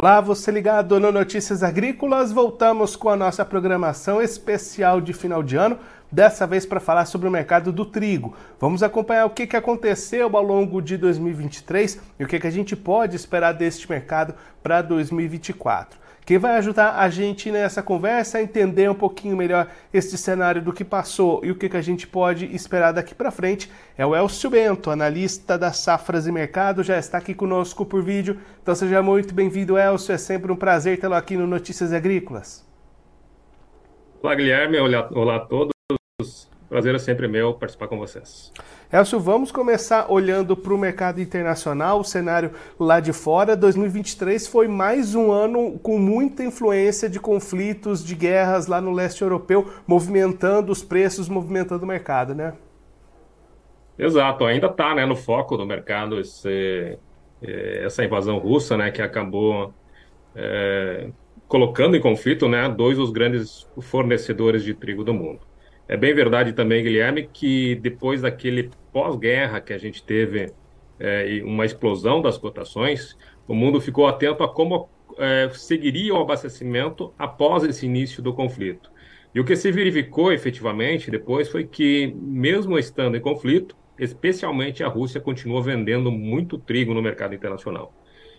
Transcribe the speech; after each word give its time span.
Olá, 0.00 0.20
você 0.20 0.52
ligado 0.52 1.00
no 1.00 1.10
Notícias 1.10 1.64
Agrícolas. 1.64 2.30
Voltamos 2.30 2.94
com 2.94 3.08
a 3.08 3.16
nossa 3.16 3.44
programação 3.44 4.22
especial 4.22 5.00
de 5.00 5.12
final 5.12 5.42
de 5.42 5.56
ano, 5.56 5.76
dessa 6.08 6.46
vez 6.46 6.64
para 6.64 6.78
falar 6.78 7.04
sobre 7.04 7.26
o 7.26 7.30
mercado 7.32 7.72
do 7.72 7.84
trigo. 7.84 8.32
Vamos 8.60 8.84
acompanhar 8.84 9.26
o 9.26 9.30
que, 9.30 9.44
que 9.44 9.56
aconteceu 9.56 10.36
ao 10.36 10.42
longo 10.44 10.80
de 10.80 10.96
2023 10.96 12.00
e 12.16 12.22
o 12.22 12.28
que, 12.28 12.38
que 12.38 12.46
a 12.46 12.50
gente 12.50 12.76
pode 12.76 13.16
esperar 13.16 13.50
deste 13.50 13.90
mercado 13.90 14.36
para 14.62 14.82
2024. 14.82 15.98
Quem 16.28 16.36
vai 16.36 16.58
ajudar 16.58 16.96
a 16.98 17.08
gente 17.08 17.50
nessa 17.50 17.82
conversa 17.82 18.36
a 18.36 18.42
entender 18.42 18.90
um 18.90 18.94
pouquinho 18.94 19.34
melhor 19.34 19.66
este 19.90 20.18
cenário 20.18 20.60
do 20.60 20.74
que 20.74 20.84
passou 20.84 21.40
e 21.42 21.50
o 21.50 21.54
que, 21.54 21.70
que 21.70 21.76
a 21.78 21.80
gente 21.80 22.06
pode 22.06 22.54
esperar 22.54 22.92
daqui 22.92 23.14
para 23.14 23.30
frente 23.30 23.72
é 23.96 24.04
o 24.04 24.14
Elcio 24.14 24.50
Bento, 24.50 24.90
analista 24.90 25.56
das 25.56 25.78
safras 25.78 26.26
e 26.26 26.30
mercado, 26.30 26.82
já 26.82 26.98
está 26.98 27.16
aqui 27.16 27.32
conosco 27.32 27.86
por 27.86 28.02
vídeo. 28.02 28.38
Então 28.62 28.74
seja 28.74 29.00
muito 29.00 29.32
bem-vindo, 29.32 29.78
Elcio. 29.78 30.12
É 30.12 30.18
sempre 30.18 30.52
um 30.52 30.56
prazer 30.56 31.00
tê-lo 31.00 31.14
aqui 31.14 31.34
no 31.34 31.46
Notícias 31.46 31.94
Agrícolas. 31.94 32.62
Olá, 34.22 34.34
Guilherme. 34.34 34.76
Olá, 34.80 35.08
olá 35.10 35.36
a 35.36 35.40
todos. 35.40 35.77
Prazer 36.68 36.94
é 36.94 36.98
sempre 36.98 37.26
meu 37.26 37.54
participar 37.54 37.88
com 37.88 37.96
vocês. 37.96 38.52
Elcio, 38.92 39.18
vamos 39.18 39.50
começar 39.50 40.12
olhando 40.12 40.54
para 40.54 40.74
o 40.74 40.78
mercado 40.78 41.18
internacional, 41.18 42.00
o 42.00 42.04
cenário 42.04 42.52
lá 42.78 43.00
de 43.00 43.10
fora. 43.10 43.56
2023 43.56 44.46
foi 44.46 44.68
mais 44.68 45.14
um 45.14 45.32
ano 45.32 45.78
com 45.78 45.98
muita 45.98 46.44
influência 46.44 47.08
de 47.08 47.18
conflitos, 47.18 48.04
de 48.04 48.14
guerras 48.14 48.66
lá 48.66 48.82
no 48.82 48.92
leste 48.92 49.22
europeu, 49.22 49.66
movimentando 49.86 50.70
os 50.70 50.82
preços, 50.82 51.26
movimentando 51.26 51.84
o 51.84 51.88
mercado, 51.88 52.34
né? 52.34 52.52
Exato, 53.98 54.44
ainda 54.44 54.66
está 54.66 54.94
né, 54.94 55.06
no 55.06 55.16
foco 55.16 55.56
do 55.56 55.66
mercado 55.66 56.20
esse, 56.20 56.98
é, 57.42 57.84
essa 57.84 58.04
invasão 58.04 58.38
russa, 58.38 58.76
né, 58.76 58.90
que 58.90 59.02
acabou 59.02 59.72
é, 60.36 61.08
colocando 61.48 61.96
em 61.96 62.00
conflito 62.00 62.46
né, 62.46 62.68
dois 62.68 62.98
dos 62.98 63.10
grandes 63.10 63.66
fornecedores 63.80 64.62
de 64.62 64.74
trigo 64.74 65.02
do 65.02 65.14
mundo. 65.14 65.47
É 65.88 65.96
bem 65.96 66.14
verdade 66.14 66.52
também, 66.52 66.82
Guilherme, 66.82 67.26
que 67.32 67.74
depois 67.76 68.20
daquele 68.20 68.70
pós-guerra 68.92 69.58
que 69.58 69.72
a 69.72 69.78
gente 69.78 70.02
teve 70.02 70.52
é, 71.00 71.40
uma 71.42 71.64
explosão 71.64 72.20
das 72.20 72.36
cotações, 72.36 73.16
o 73.46 73.54
mundo 73.54 73.80
ficou 73.80 74.06
atento 74.06 74.44
a 74.44 74.52
como 74.52 74.90
é, 75.16 75.48
seguiria 75.54 76.14
o 76.14 76.20
abastecimento 76.20 77.14
após 77.18 77.64
esse 77.64 77.86
início 77.86 78.22
do 78.22 78.34
conflito. 78.34 78.90
E 79.34 79.40
o 79.40 79.44
que 79.44 79.56
se 79.56 79.72
verificou 79.72 80.30
efetivamente 80.30 81.10
depois 81.10 81.48
foi 81.48 81.64
que, 81.64 82.14
mesmo 82.16 82.78
estando 82.78 83.16
em 83.16 83.20
conflito, 83.20 83.74
especialmente 83.98 84.84
a 84.84 84.88
Rússia 84.88 85.20
continua 85.20 85.62
vendendo 85.62 86.10
muito 86.10 86.58
trigo 86.58 86.92
no 86.92 87.00
mercado 87.00 87.34
internacional. 87.34 87.94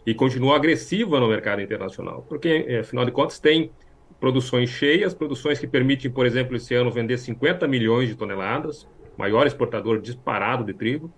E 0.05 0.13
continua 0.13 0.55
agressiva 0.55 1.19
no 1.19 1.27
mercado 1.27 1.61
internacional, 1.61 2.25
porque, 2.29 2.65
é, 2.67 2.79
afinal 2.79 3.05
de 3.05 3.11
contas, 3.11 3.39
tem 3.39 3.71
produções 4.19 4.69
cheias, 4.69 5.13
produções 5.13 5.59
que 5.59 5.67
permitem, 5.67 6.11
por 6.11 6.25
exemplo, 6.25 6.55
esse 6.55 6.75
ano 6.75 6.91
vender 6.91 7.17
50 7.17 7.67
milhões 7.67 8.09
de 8.09 8.15
toneladas, 8.15 8.87
maior 9.17 9.47
exportador 9.47 9.99
disparado 9.99 10.63
de 10.63 10.73
trigo, 10.73 11.11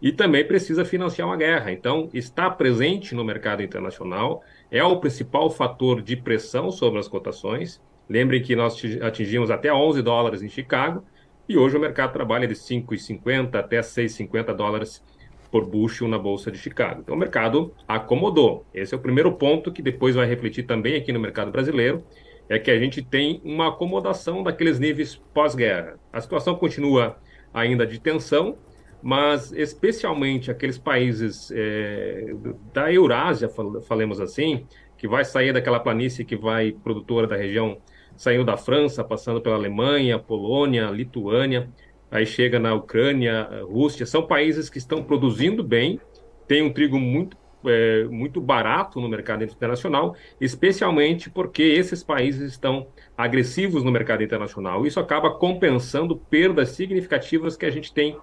e 0.00 0.12
também 0.12 0.46
precisa 0.46 0.84
financiar 0.84 1.26
uma 1.26 1.36
guerra. 1.36 1.72
Então, 1.72 2.08
está 2.14 2.48
presente 2.48 3.14
no 3.14 3.24
mercado 3.24 3.62
internacional, 3.62 4.42
é 4.70 4.82
o 4.82 4.98
principal 4.98 5.50
fator 5.50 6.00
de 6.00 6.16
pressão 6.16 6.70
sobre 6.70 7.00
as 7.00 7.08
cotações. 7.08 7.80
Lembrem 8.08 8.42
que 8.42 8.54
nós 8.54 8.80
atingimos 9.02 9.50
até 9.50 9.72
11 9.72 10.02
dólares 10.02 10.42
em 10.42 10.48
Chicago, 10.48 11.04
e 11.48 11.56
hoje 11.56 11.76
o 11.76 11.80
mercado 11.80 12.12
trabalha 12.12 12.46
de 12.46 12.54
5,50 12.54 13.54
até 13.56 13.80
6,50 13.80 14.54
dólares 14.54 15.02
por 15.50 15.64
bushel 15.64 16.06
na 16.06 16.18
Bolsa 16.18 16.50
de 16.50 16.58
Chicago. 16.58 17.00
Então, 17.02 17.14
o 17.14 17.18
mercado 17.18 17.74
acomodou. 17.86 18.66
Esse 18.72 18.94
é 18.94 18.96
o 18.96 19.00
primeiro 19.00 19.32
ponto 19.32 19.72
que 19.72 19.80
depois 19.80 20.14
vai 20.14 20.26
refletir 20.26 20.64
também 20.64 20.94
aqui 20.94 21.10
no 21.10 21.18
mercado 21.18 21.50
brasileiro 21.50 22.04
é 22.48 22.58
que 22.58 22.70
a 22.70 22.78
gente 22.78 23.02
tem 23.02 23.40
uma 23.44 23.68
acomodação 23.68 24.42
daqueles 24.42 24.78
níveis 24.78 25.16
pós-guerra. 25.34 25.98
A 26.12 26.20
situação 26.20 26.54
continua 26.54 27.18
ainda 27.52 27.86
de 27.86 28.00
tensão, 28.00 28.56
mas 29.02 29.52
especialmente 29.52 30.50
aqueles 30.50 30.78
países 30.78 31.50
é, 31.54 32.34
da 32.72 32.92
Eurásia, 32.92 33.48
falemos 33.86 34.20
assim, 34.20 34.66
que 34.96 35.06
vai 35.06 35.24
sair 35.24 35.52
daquela 35.52 35.78
planície 35.78 36.24
que 36.24 36.36
vai 36.36 36.72
produtora 36.72 37.26
da 37.26 37.36
região, 37.36 37.78
saindo 38.16 38.44
da 38.44 38.56
França, 38.56 39.04
passando 39.04 39.40
pela 39.40 39.54
Alemanha, 39.54 40.18
Polônia, 40.18 40.90
Lituânia, 40.90 41.70
aí 42.10 42.26
chega 42.26 42.58
na 42.58 42.74
Ucrânia, 42.74 43.48
Rússia, 43.62 44.04
são 44.06 44.26
países 44.26 44.68
que 44.68 44.78
estão 44.78 45.04
produzindo 45.04 45.62
bem, 45.62 46.00
tem 46.48 46.62
um 46.62 46.72
trigo 46.72 46.98
muito 46.98 47.36
é, 47.64 48.04
muito 48.04 48.40
barato 48.40 49.00
no 49.00 49.08
mercado 49.08 49.44
internacional, 49.44 50.14
especialmente 50.40 51.30
porque 51.30 51.62
esses 51.62 52.02
países 52.02 52.52
estão 52.52 52.88
agressivos 53.16 53.82
no 53.82 53.90
mercado 53.90 54.22
internacional. 54.22 54.86
Isso 54.86 55.00
acaba 55.00 55.30
compensando 55.30 56.16
perdas 56.16 56.70
significativas 56.70 57.56
que 57.56 57.66
a 57.66 57.70
gente 57.70 57.92
tem 57.92 58.16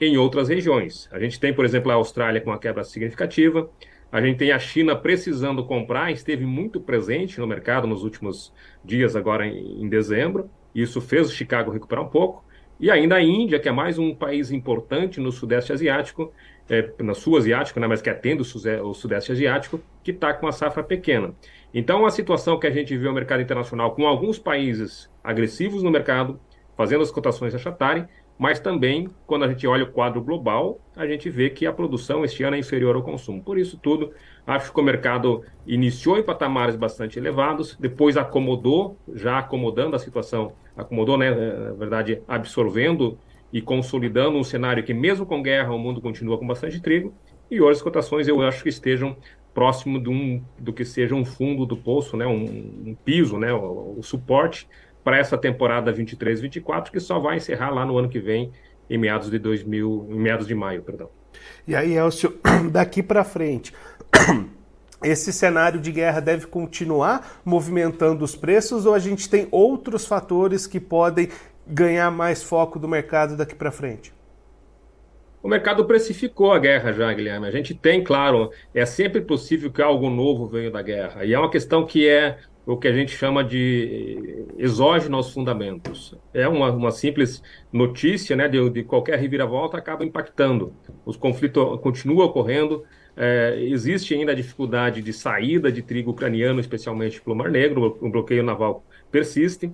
em 0.00 0.16
outras 0.16 0.48
regiões. 0.48 1.08
A 1.12 1.18
gente 1.18 1.38
tem, 1.40 1.52
por 1.52 1.64
exemplo, 1.64 1.90
a 1.90 1.94
Austrália 1.94 2.40
com 2.40 2.50
uma 2.50 2.58
quebra 2.58 2.84
significativa, 2.84 3.68
a 4.10 4.22
gente 4.22 4.38
tem 4.38 4.52
a 4.52 4.58
China 4.58 4.96
precisando 4.96 5.64
comprar, 5.66 6.10
esteve 6.10 6.46
muito 6.46 6.80
presente 6.80 7.38
no 7.38 7.46
mercado 7.46 7.86
nos 7.86 8.02
últimos 8.02 8.52
dias, 8.82 9.14
agora 9.14 9.46
em, 9.46 9.82
em 9.82 9.88
dezembro. 9.88 10.50
Isso 10.74 11.00
fez 11.00 11.28
o 11.28 11.32
Chicago 11.32 11.70
recuperar 11.70 12.04
um 12.04 12.08
pouco. 12.08 12.44
E 12.80 12.90
ainda 12.90 13.16
a 13.16 13.22
Índia, 13.22 13.58
que 13.58 13.68
é 13.68 13.72
mais 13.72 13.98
um 13.98 14.14
país 14.14 14.52
importante 14.52 15.20
no 15.20 15.32
Sudeste 15.32 15.72
Asiático, 15.72 16.32
é, 16.68 16.90
na 17.02 17.14
Sul 17.14 17.36
Asiático, 17.36 17.80
né, 17.80 17.86
mas 17.86 18.02
que 18.02 18.10
atende 18.10 18.42
o, 18.42 18.94
Sudeste 18.94 19.32
Asiático, 19.32 19.80
que 20.02 20.10
está 20.10 20.32
com 20.32 20.46
uma 20.46 20.52
safra 20.52 20.82
pequena. 20.82 21.34
Então, 21.72 22.06
a 22.06 22.10
situação 22.10 22.58
que 22.58 22.66
a 22.66 22.70
gente 22.70 22.96
vê 22.96 23.06
no 23.06 23.14
mercado 23.14 23.42
internacional, 23.42 23.94
com 23.94 24.06
alguns 24.06 24.38
países 24.38 25.10
agressivos 25.22 25.82
no 25.82 25.90
mercado, 25.90 26.40
fazendo 26.76 27.02
as 27.02 27.10
cotações 27.10 27.54
achatarem, 27.54 28.06
mas 28.38 28.60
também, 28.60 29.08
quando 29.26 29.44
a 29.44 29.48
gente 29.48 29.66
olha 29.66 29.82
o 29.82 29.90
quadro 29.90 30.22
global, 30.22 30.80
a 30.94 31.04
gente 31.06 31.28
vê 31.28 31.50
que 31.50 31.66
a 31.66 31.72
produção 31.72 32.24
este 32.24 32.44
ano 32.44 32.54
é 32.54 32.58
inferior 32.60 32.94
ao 32.94 33.02
consumo. 33.02 33.42
Por 33.42 33.58
isso 33.58 33.76
tudo, 33.76 34.12
acho 34.46 34.72
que 34.72 34.80
o 34.80 34.82
mercado 34.82 35.44
iniciou 35.66 36.16
em 36.16 36.22
patamares 36.22 36.76
bastante 36.76 37.18
elevados, 37.18 37.76
depois 37.80 38.16
acomodou, 38.16 38.96
já 39.12 39.38
acomodando 39.38 39.96
a 39.96 39.98
situação, 39.98 40.52
acomodou, 40.76 41.18
né, 41.18 41.30
na 41.32 41.72
verdade, 41.72 42.22
absorvendo 42.28 43.18
e 43.52 43.62
consolidando 43.62 44.36
um 44.36 44.44
cenário 44.44 44.82
que, 44.82 44.92
mesmo 44.92 45.24
com 45.24 45.42
guerra, 45.42 45.72
o 45.72 45.78
mundo 45.78 46.00
continua 46.00 46.38
com 46.38 46.46
bastante 46.46 46.80
trigo, 46.80 47.14
e 47.50 47.60
hoje 47.60 47.78
as 47.78 47.82
cotações 47.82 48.28
eu 48.28 48.42
acho 48.42 48.62
que 48.62 48.68
estejam 48.68 49.16
próximo 49.54 50.00
de 50.00 50.08
um, 50.08 50.42
do 50.58 50.72
que 50.72 50.84
seja 50.84 51.14
um 51.14 51.24
fundo 51.24 51.66
do 51.66 51.76
poço, 51.76 52.16
né, 52.16 52.26
um, 52.26 52.44
um 52.90 52.96
piso, 53.04 53.38
né, 53.38 53.52
o, 53.52 53.96
o 53.98 54.02
suporte 54.02 54.68
para 55.02 55.18
essa 55.18 55.38
temporada 55.38 55.92
23-24, 55.92 56.90
que 56.90 57.00
só 57.00 57.18
vai 57.18 57.38
encerrar 57.38 57.70
lá 57.70 57.84
no 57.84 57.96
ano 57.98 58.08
que 58.08 58.20
vem, 58.20 58.52
em 58.90 58.98
meados 58.98 59.30
de 59.30 59.38
2000, 59.38 60.08
em 60.10 60.18
meados 60.18 60.46
de 60.46 60.54
maio, 60.54 60.82
perdão. 60.82 61.10
E 61.66 61.74
aí, 61.74 61.94
Elcio, 61.94 62.38
daqui 62.70 63.02
para 63.02 63.24
frente, 63.24 63.72
esse 65.02 65.32
cenário 65.32 65.80
de 65.80 65.92
guerra 65.92 66.20
deve 66.20 66.46
continuar 66.46 67.40
movimentando 67.44 68.24
os 68.24 68.34
preços 68.34 68.86
ou 68.86 68.94
a 68.94 68.98
gente 68.98 69.28
tem 69.28 69.46
outros 69.50 70.06
fatores 70.06 70.66
que 70.66 70.80
podem 70.80 71.28
ganhar 71.68 72.10
mais 72.10 72.42
foco 72.42 72.78
do 72.78 72.88
mercado 72.88 73.36
daqui 73.36 73.54
para 73.54 73.70
frente? 73.70 74.12
O 75.42 75.48
mercado 75.48 75.84
precificou 75.84 76.52
a 76.52 76.58
guerra 76.58 76.92
já, 76.92 77.12
Guilherme. 77.12 77.46
A 77.46 77.50
gente 77.50 77.72
tem, 77.74 78.02
claro, 78.02 78.50
é 78.74 78.84
sempre 78.84 79.20
possível 79.20 79.70
que 79.70 79.80
algo 79.80 80.10
novo 80.10 80.46
venha 80.46 80.70
da 80.70 80.82
guerra. 80.82 81.24
E 81.24 81.32
é 81.32 81.38
uma 81.38 81.50
questão 81.50 81.86
que 81.86 82.08
é 82.08 82.38
o 82.66 82.76
que 82.76 82.88
a 82.88 82.92
gente 82.92 83.16
chama 83.16 83.42
de 83.44 84.44
exógeno 84.58 85.16
aos 85.16 85.32
fundamentos. 85.32 86.14
É 86.34 86.46
uma, 86.46 86.70
uma 86.70 86.90
simples 86.90 87.42
notícia 87.72 88.36
né, 88.36 88.48
de, 88.48 88.68
de 88.68 88.82
qualquer 88.82 89.18
reviravolta 89.18 89.78
acaba 89.78 90.04
impactando. 90.04 90.74
Os 91.06 91.16
conflitos 91.16 91.80
continuam 91.80 92.26
ocorrendo, 92.26 92.84
é, 93.16 93.56
existe 93.60 94.14
ainda 94.14 94.32
a 94.32 94.34
dificuldade 94.34 95.00
de 95.00 95.12
saída 95.12 95.72
de 95.72 95.82
trigo 95.82 96.10
ucraniano, 96.10 96.60
especialmente 96.60 97.20
pelo 97.20 97.34
Mar 97.34 97.50
Negro, 97.50 97.96
o 98.00 98.10
bloqueio 98.10 98.42
naval 98.42 98.84
persiste. 99.10 99.72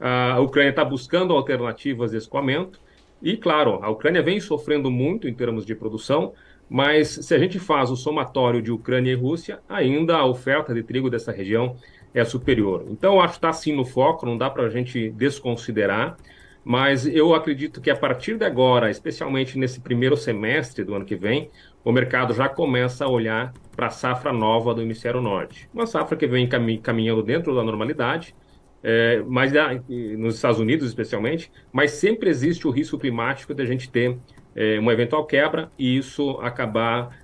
A 0.00 0.38
Ucrânia 0.40 0.70
está 0.70 0.84
buscando 0.84 1.32
alternativas 1.32 2.10
de 2.10 2.18
escoamento. 2.18 2.80
E, 3.22 3.36
claro, 3.36 3.78
a 3.82 3.88
Ucrânia 3.88 4.22
vem 4.22 4.38
sofrendo 4.40 4.90
muito 4.90 5.26
em 5.26 5.34
termos 5.34 5.64
de 5.64 5.74
produção, 5.74 6.32
mas 6.68 7.08
se 7.08 7.34
a 7.34 7.38
gente 7.38 7.58
faz 7.58 7.90
o 7.90 7.96
somatório 7.96 8.60
de 8.60 8.70
Ucrânia 8.70 9.12
e 9.12 9.14
Rússia, 9.14 9.60
ainda 9.68 10.16
a 10.16 10.26
oferta 10.26 10.74
de 10.74 10.82
trigo 10.82 11.08
dessa 11.08 11.32
região 11.32 11.76
é 12.12 12.24
superior. 12.24 12.84
Então, 12.90 13.20
acho 13.20 13.34
que 13.34 13.38
está 13.38 13.52
sim 13.52 13.74
no 13.74 13.84
foco, 13.84 14.26
não 14.26 14.36
dá 14.36 14.50
para 14.50 14.64
a 14.64 14.68
gente 14.68 15.10
desconsiderar, 15.10 16.16
mas 16.64 17.06
eu 17.06 17.34
acredito 17.34 17.80
que 17.80 17.90
a 17.90 17.96
partir 17.96 18.36
de 18.36 18.44
agora, 18.44 18.90
especialmente 18.90 19.58
nesse 19.58 19.80
primeiro 19.80 20.16
semestre 20.16 20.82
do 20.82 20.94
ano 20.94 21.04
que 21.04 21.14
vem, 21.14 21.48
o 21.84 21.92
mercado 21.92 22.34
já 22.34 22.48
começa 22.48 23.04
a 23.04 23.08
olhar 23.08 23.54
para 23.76 23.86
a 23.86 23.90
safra 23.90 24.32
nova 24.32 24.74
do 24.74 24.82
Hemisfério 24.82 25.20
Norte. 25.20 25.68
Uma 25.72 25.86
safra 25.86 26.16
que 26.16 26.26
vem 26.26 26.48
caminhando 26.82 27.22
dentro 27.22 27.54
da 27.54 27.62
normalidade, 27.62 28.34
é, 28.88 29.20
mas 29.26 29.50
nos 30.16 30.36
Estados 30.36 30.60
Unidos 30.60 30.86
especialmente, 30.86 31.50
mas 31.72 31.90
sempre 31.90 32.30
existe 32.30 32.68
o 32.68 32.70
risco 32.70 32.96
climático 32.96 33.52
de 33.52 33.60
a 33.60 33.66
gente 33.66 33.90
ter 33.90 34.16
é, 34.54 34.78
uma 34.78 34.92
eventual 34.92 35.26
quebra 35.26 35.72
e 35.76 35.96
isso 35.98 36.38
acabar 36.40 37.18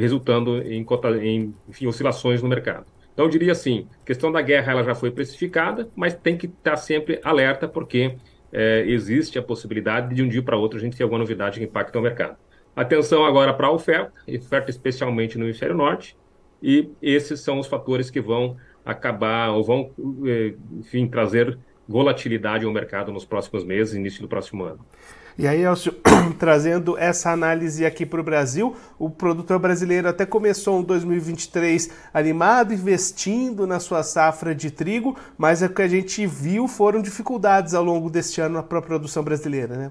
resultando 0.00 0.62
em, 0.62 0.82
em 1.22 1.54
enfim, 1.68 1.86
oscilações 1.86 2.42
no 2.42 2.48
mercado. 2.48 2.86
Então, 3.12 3.26
eu 3.26 3.30
diria 3.30 3.52
assim, 3.52 3.86
questão 4.06 4.32
da 4.32 4.40
guerra 4.40 4.72
ela 4.72 4.82
já 4.82 4.94
foi 4.94 5.10
precificada, 5.10 5.86
mas 5.94 6.14
tem 6.14 6.34
que 6.34 6.46
estar 6.46 6.76
sempre 6.78 7.20
alerta, 7.22 7.68
porque 7.68 8.16
é, 8.50 8.82
existe 8.86 9.38
a 9.38 9.42
possibilidade 9.42 10.14
de 10.14 10.22
um 10.22 10.28
dia 10.28 10.42
para 10.42 10.56
outro 10.56 10.78
a 10.78 10.80
gente 10.80 10.96
ter 10.96 11.02
alguma 11.02 11.18
novidade 11.18 11.58
que 11.58 11.66
impacte 11.66 11.96
o 11.98 12.00
mercado. 12.00 12.38
Atenção 12.74 13.26
agora 13.26 13.52
para 13.52 13.66
a 13.66 13.70
oferta, 13.70 14.12
oferta 14.26 14.70
especialmente 14.70 15.36
no 15.36 15.44
hemisfério 15.44 15.76
norte, 15.76 16.16
e 16.62 16.90
esses 17.02 17.40
são 17.40 17.58
os 17.58 17.66
fatores 17.66 18.10
que 18.10 18.20
vão 18.20 18.56
acabar 18.84 19.50
ou 19.50 19.64
vão, 19.64 19.90
é, 20.26 20.54
enfim, 20.78 21.06
trazer 21.06 21.58
volatilidade 21.88 22.64
ao 22.64 22.72
mercado 22.72 23.12
nos 23.12 23.24
próximos 23.24 23.64
meses, 23.64 23.94
início 23.94 24.22
do 24.22 24.28
próximo 24.28 24.64
ano. 24.64 24.80
E 25.38 25.46
aí, 25.46 25.62
Elcio, 25.62 25.94
trazendo 26.38 26.98
essa 26.98 27.30
análise 27.30 27.86
aqui 27.86 28.04
para 28.04 28.20
o 28.20 28.22
Brasil, 28.22 28.76
o 28.98 29.08
produtor 29.08 29.58
brasileiro 29.58 30.08
até 30.08 30.26
começou 30.26 30.78
um 30.78 30.82
2023 30.82 31.90
animado, 32.12 32.74
investindo 32.74 33.66
na 33.66 33.80
sua 33.80 34.02
safra 34.02 34.54
de 34.54 34.70
trigo, 34.70 35.16
mas 35.38 35.62
o 35.62 35.68
que 35.68 35.82
a 35.82 35.88
gente 35.88 36.26
viu 36.26 36.68
foram 36.68 37.00
dificuldades 37.00 37.74
ao 37.74 37.82
longo 37.82 38.10
deste 38.10 38.40
ano 38.40 38.62
para 38.62 38.78
a 38.78 38.82
produção 38.82 39.22
brasileira, 39.22 39.76
né? 39.76 39.90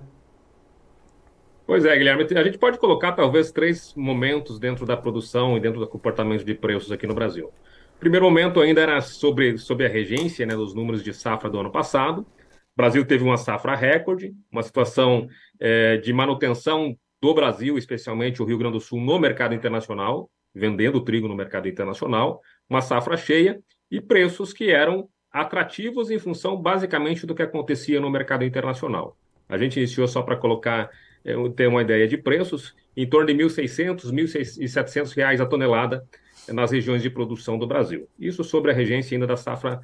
Pois 1.65 1.85
é, 1.85 1.95
Guilherme, 1.95 2.25
a 2.35 2.43
gente 2.43 2.57
pode 2.57 2.79
colocar 2.79 3.11
talvez 3.11 3.51
três 3.51 3.93
momentos 3.95 4.57
dentro 4.59 4.85
da 4.85 4.97
produção 4.97 5.55
e 5.55 5.59
dentro 5.59 5.79
do 5.79 5.87
comportamento 5.87 6.43
de 6.43 6.55
preços 6.55 6.91
aqui 6.91 7.05
no 7.05 7.13
Brasil. 7.13 7.51
O 7.99 8.05
primeiro 8.09 8.23
momento 8.23 8.61
ainda 8.61 8.79
era 8.79 9.01
sobre, 9.01 9.57
sobre 9.57 9.85
a 9.85 9.89
regência 9.89 10.45
né, 10.45 10.55
dos 10.55 10.73
números 10.73 11.03
de 11.03 11.13
safra 11.13 11.49
do 11.49 11.59
ano 11.59 11.69
passado, 11.69 12.25
Brasil 12.73 13.03
teve 13.03 13.25
uma 13.25 13.35
safra 13.35 13.75
recorde, 13.75 14.33
uma 14.49 14.63
situação 14.63 15.27
é, 15.59 15.97
de 15.97 16.13
manutenção 16.13 16.97
do 17.21 17.33
Brasil, 17.33 17.77
especialmente 17.77 18.41
o 18.41 18.45
Rio 18.45 18.57
Grande 18.57 18.75
do 18.75 18.79
Sul, 18.79 19.01
no 19.01 19.19
mercado 19.19 19.53
internacional, 19.53 20.31
vendendo 20.55 21.01
trigo 21.01 21.27
no 21.27 21.35
mercado 21.35 21.67
internacional, 21.67 22.39
uma 22.69 22.79
safra 22.79 23.17
cheia 23.17 23.59
e 23.91 23.99
preços 23.99 24.53
que 24.53 24.71
eram 24.71 25.09
atrativos 25.29 26.09
em 26.09 26.17
função 26.17 26.55
basicamente 26.55 27.25
do 27.25 27.35
que 27.35 27.43
acontecia 27.43 27.99
no 27.99 28.09
mercado 28.09 28.45
internacional. 28.45 29.17
A 29.49 29.57
gente 29.57 29.75
iniciou 29.75 30.07
só 30.07 30.21
para 30.21 30.37
colocar 30.37 30.89
é, 31.25 31.33
ter 31.49 31.67
uma 31.67 31.81
ideia 31.81 32.07
de 32.07 32.17
preços 32.17 32.73
em 32.95 33.05
torno 33.05 33.27
de 33.27 33.33
1.600, 33.33 34.09
1.700 34.09 35.13
reais 35.13 35.41
a 35.41 35.45
tonelada 35.45 36.07
nas 36.53 36.71
regiões 36.71 37.01
de 37.01 37.09
produção 37.09 37.57
do 37.57 37.67
Brasil. 37.67 38.07
Isso 38.19 38.43
sobre 38.43 38.71
a 38.71 38.73
regência 38.73 39.15
ainda 39.15 39.27
da 39.27 39.37
safra 39.37 39.81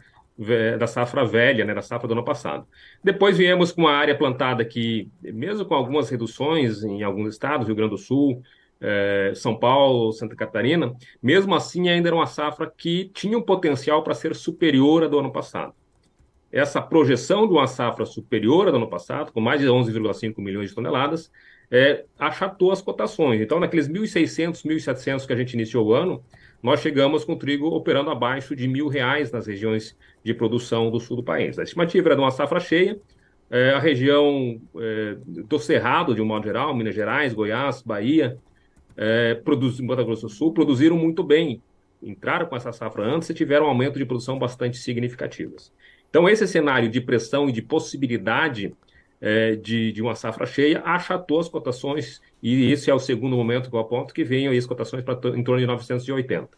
da 0.78 0.86
safra 0.86 1.24
velha, 1.24 1.64
né, 1.64 1.74
da 1.74 1.82
safra 1.82 2.10
do 2.10 2.12
ano 2.12 2.24
passado. 2.24 2.68
Depois 3.02 3.38
viemos 3.38 3.72
com 3.72 3.84
uma 3.84 3.94
área 3.94 4.18
plantada 4.18 4.66
que, 4.66 5.10
mesmo 5.22 5.64
com 5.64 5.74
algumas 5.74 6.10
reduções 6.10 6.84
em 6.84 7.04
alguns 7.04 7.34
estados, 7.34 7.68
Rio 7.68 7.76
Grande 7.76 7.92
do 7.92 7.98
Sul, 7.98 8.44
eh, 8.82 9.32
São 9.34 9.56
Paulo, 9.58 10.12
Santa 10.12 10.36
Catarina, 10.36 10.94
mesmo 11.24 11.56
assim 11.56 11.88
ainda 11.88 12.10
era 12.10 12.16
uma 12.16 12.26
safra 12.26 12.70
que 12.70 13.10
tinha 13.14 13.38
um 13.38 13.42
potencial 13.42 14.04
para 14.04 14.14
ser 14.14 14.36
superior 14.36 15.06
à 15.06 15.08
do 15.08 15.20
ano 15.20 15.32
passado. 15.32 15.74
Essa 16.52 16.82
projeção 16.82 17.48
de 17.48 17.54
uma 17.54 17.68
safra 17.68 18.06
superior 18.06 18.68
à 18.68 18.72
do 18.72 18.78
ano 18.78 18.90
passado, 18.90 19.32
com 19.32 19.40
mais 19.40 19.62
de 19.62 19.68
11,5 19.68 20.42
milhões 20.42 20.70
de 20.70 20.76
toneladas, 20.76 21.32
é, 21.72 22.06
achatou 22.20 22.72
as 22.72 22.82
cotações. 22.82 23.42
Então, 23.42 23.60
naqueles 23.60 23.88
1.600, 23.88 24.64
1.700 24.64 25.26
que 25.26 25.34
a 25.34 25.36
gente 25.36 25.54
iniciou 25.54 25.88
o 25.88 25.94
ano, 25.94 26.24
nós 26.66 26.80
chegamos 26.82 27.24
com 27.24 27.36
trigo 27.36 27.68
operando 27.68 28.10
abaixo 28.10 28.56
de 28.56 28.68
mil 28.68 28.88
reais 28.88 29.32
nas 29.32 29.46
regiões 29.46 29.96
de 30.24 30.34
produção 30.34 30.90
do 30.90 31.00
sul 31.00 31.18
do 31.18 31.24
país. 31.24 31.60
A 31.60 31.64
estimativa 31.64 32.08
era 32.08 32.16
de 32.16 32.22
uma 32.22 32.32
safra 32.32 32.60
cheia, 32.60 33.00
é, 33.52 33.70
a 33.70 33.78
região 33.78 34.60
é, 34.76 35.16
do 35.28 35.60
Cerrado, 35.60 36.16
de 36.16 36.24
um 36.24 36.26
modo 36.26 36.44
geral, 36.44 36.76
Minas 36.76 36.96
Gerais, 36.96 37.36
Goiás, 37.36 37.84
Bahia, 37.84 38.40
é, 38.98 39.36
produz, 39.36 39.80
Mato 39.80 40.04
Grosso 40.04 40.24
do 40.24 40.30
Sul, 40.30 40.54
produziram 40.56 40.98
muito 40.98 41.24
bem, 41.24 41.62
entraram 42.02 42.48
com 42.48 42.56
essa 42.56 42.72
safra 42.72 43.04
antes 43.04 43.30
e 43.30 43.36
tiveram 43.36 43.68
um 43.68 43.70
aumento 43.70 44.00
de 44.00 44.06
produção 44.06 44.40
bastante 44.40 44.78
significativos. 44.78 45.72
Então, 46.10 46.28
esse 46.28 46.48
cenário 46.48 46.90
de 46.90 47.00
pressão 47.00 47.48
e 47.48 47.52
de 47.52 47.62
possibilidade 47.62 48.74
é, 49.22 49.56
de, 49.56 49.92
de, 49.92 50.02
uma 50.02 50.16
safra 50.16 50.46
cheia 50.46 50.82
achatou 50.84 51.40
as 51.40 51.50
cotações, 51.50 52.22
e 52.42 52.72
esse 52.72 52.90
é 52.90 52.94
o 52.94 53.00
segundo 53.00 53.36
momento 53.36 53.70
que 53.70 53.76
eu 53.76 53.80
aponto, 53.80 54.14
que 54.14 54.24
venham 54.24 54.54
as 54.54 54.66
cotações 54.66 55.04
para 55.04 55.16
em 55.36 55.44
torno 55.44 55.60
de 55.60 55.68
980. 55.68 56.50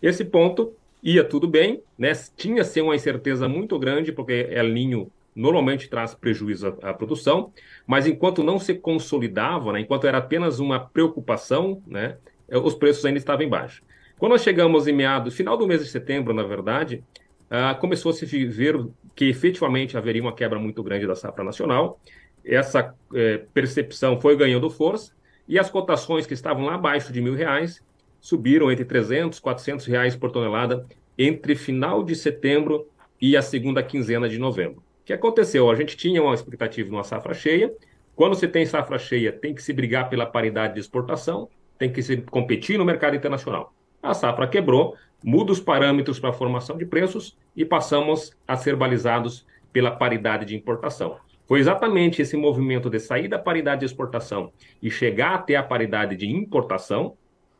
Esse 0.00 0.24
ponto 0.24 0.72
ia 1.02 1.24
tudo 1.24 1.48
bem, 1.48 1.82
né? 1.98 2.12
tinha-se 2.36 2.80
uma 2.80 2.94
incerteza 2.94 3.48
muito 3.48 3.78
grande, 3.78 4.12
porque 4.12 4.48
El 4.50 4.68
Ninho 4.68 5.10
normalmente 5.34 5.88
traz 5.88 6.14
prejuízo 6.14 6.76
à, 6.82 6.90
à, 6.90 6.94
produção, 6.94 7.52
mas 7.86 8.06
enquanto 8.06 8.42
não 8.42 8.58
se 8.58 8.74
consolidava, 8.74 9.72
né, 9.72 9.80
enquanto 9.80 10.06
era 10.06 10.18
apenas 10.18 10.58
uma 10.58 10.80
preocupação, 10.80 11.80
né, 11.86 12.16
os 12.48 12.74
preços 12.74 13.04
ainda 13.04 13.18
estavam 13.18 13.46
em 13.46 13.48
baixa. 13.48 13.82
Quando 14.18 14.32
nós 14.32 14.42
chegamos 14.42 14.88
em 14.88 14.92
meados, 14.92 15.36
final 15.36 15.56
do 15.56 15.66
mês 15.66 15.80
de 15.80 15.88
setembro, 15.88 16.34
na 16.34 16.42
verdade, 16.42 17.04
ah, 17.50 17.74
começou 17.74 18.10
a 18.10 18.14
se 18.14 18.26
ver 18.46 18.86
que 19.14 19.26
efetivamente 19.26 19.96
haveria 19.96 20.22
uma 20.22 20.34
quebra 20.34 20.58
muito 20.58 20.82
grande 20.82 21.06
da 21.06 21.14
safra 21.14 21.42
nacional. 21.42 22.00
Essa 22.44 22.94
eh, 23.14 23.42
percepção 23.52 24.20
foi 24.20 24.36
ganhando 24.36 24.70
força 24.70 25.12
e 25.48 25.58
as 25.58 25.70
cotações 25.70 26.26
que 26.26 26.34
estavam 26.34 26.64
lá 26.64 26.74
abaixo 26.74 27.12
de 27.12 27.20
mil 27.20 27.34
reais 27.34 27.82
subiram 28.20 28.70
entre 28.70 28.84
300 28.84 29.38
e 29.38 29.42
400 29.42 29.86
reais 29.86 30.16
por 30.16 30.30
tonelada 30.30 30.86
entre 31.16 31.56
final 31.56 32.04
de 32.04 32.14
setembro 32.14 32.86
e 33.20 33.36
a 33.36 33.42
segunda 33.42 33.82
quinzena 33.82 34.28
de 34.28 34.38
novembro. 34.38 34.78
O 34.78 35.04
que 35.04 35.12
aconteceu? 35.12 35.70
A 35.70 35.74
gente 35.74 35.96
tinha 35.96 36.22
uma 36.22 36.34
expectativa 36.34 36.88
de 36.88 36.94
uma 36.94 37.02
safra 37.02 37.34
cheia. 37.34 37.72
Quando 38.14 38.34
você 38.34 38.46
tem 38.46 38.66
safra 38.66 38.98
cheia, 38.98 39.32
tem 39.32 39.54
que 39.54 39.62
se 39.62 39.72
brigar 39.72 40.08
pela 40.08 40.26
paridade 40.26 40.74
de 40.74 40.80
exportação, 40.80 41.48
tem 41.78 41.90
que 41.90 42.02
se 42.02 42.18
competir 42.18 42.78
no 42.78 42.84
mercado 42.84 43.16
internacional. 43.16 43.72
A 44.02 44.14
safra 44.14 44.46
quebrou, 44.46 44.94
muda 45.22 45.52
os 45.52 45.60
parâmetros 45.60 46.18
para 46.18 46.30
a 46.30 46.32
formação 46.32 46.76
de 46.76 46.86
preços 46.86 47.36
e 47.56 47.64
passamos 47.64 48.36
a 48.46 48.56
ser 48.56 48.76
balizados 48.76 49.46
pela 49.72 49.90
paridade 49.90 50.46
de 50.46 50.56
importação. 50.56 51.18
Foi 51.46 51.60
exatamente 51.60 52.20
esse 52.20 52.36
movimento 52.36 52.90
de 52.90 53.00
sair 53.00 53.26
da 53.26 53.38
paridade 53.38 53.80
de 53.80 53.86
exportação 53.86 54.52
e 54.82 54.90
chegar 54.90 55.34
até 55.34 55.56
a 55.56 55.62
paridade 55.62 56.14
de 56.14 56.28
importação, 56.28 57.16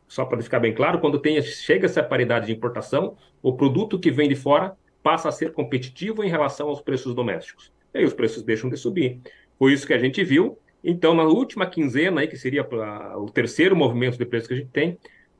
só 0.07 0.25
para 0.25 0.41
ficar 0.41 0.59
bem 0.59 0.73
claro, 0.73 0.99
quando 0.99 1.19
tem, 1.19 1.41
chega 1.41 1.85
essa 1.85 2.03
paridade 2.03 2.47
de 2.47 2.53
importação, 2.53 3.17
o 3.41 3.53
produto 3.53 3.99
que 3.99 4.11
vem 4.11 4.29
de 4.29 4.35
fora 4.35 4.75
passa 5.01 5.29
a 5.29 5.31
ser 5.31 5.53
competitivo 5.53 6.23
em 6.23 6.29
relação 6.29 6.67
aos 6.67 6.81
preços 6.81 7.15
domésticos. 7.15 7.71
E 7.93 7.99
aí 7.99 8.05
os 8.05 8.13
preços 8.13 8.43
deixam 8.43 8.69
de 8.69 8.77
subir. 8.77 9.19
Foi 9.57 9.73
isso 9.73 9.87
que 9.87 9.93
a 9.93 9.97
gente 9.97 10.23
viu. 10.23 10.57
Então, 10.83 11.13
na 11.13 11.23
última 11.23 11.65
quinzena, 11.65 12.21
aí, 12.21 12.27
que 12.27 12.37
seria 12.37 12.67
o 13.17 13.25
terceiro 13.25 13.75
movimento 13.75 14.17
de 14.17 14.25
preço 14.25 14.47
que 14.47 14.53
a 14.53 14.57
gente 14.57 14.69
tem, 14.69 14.97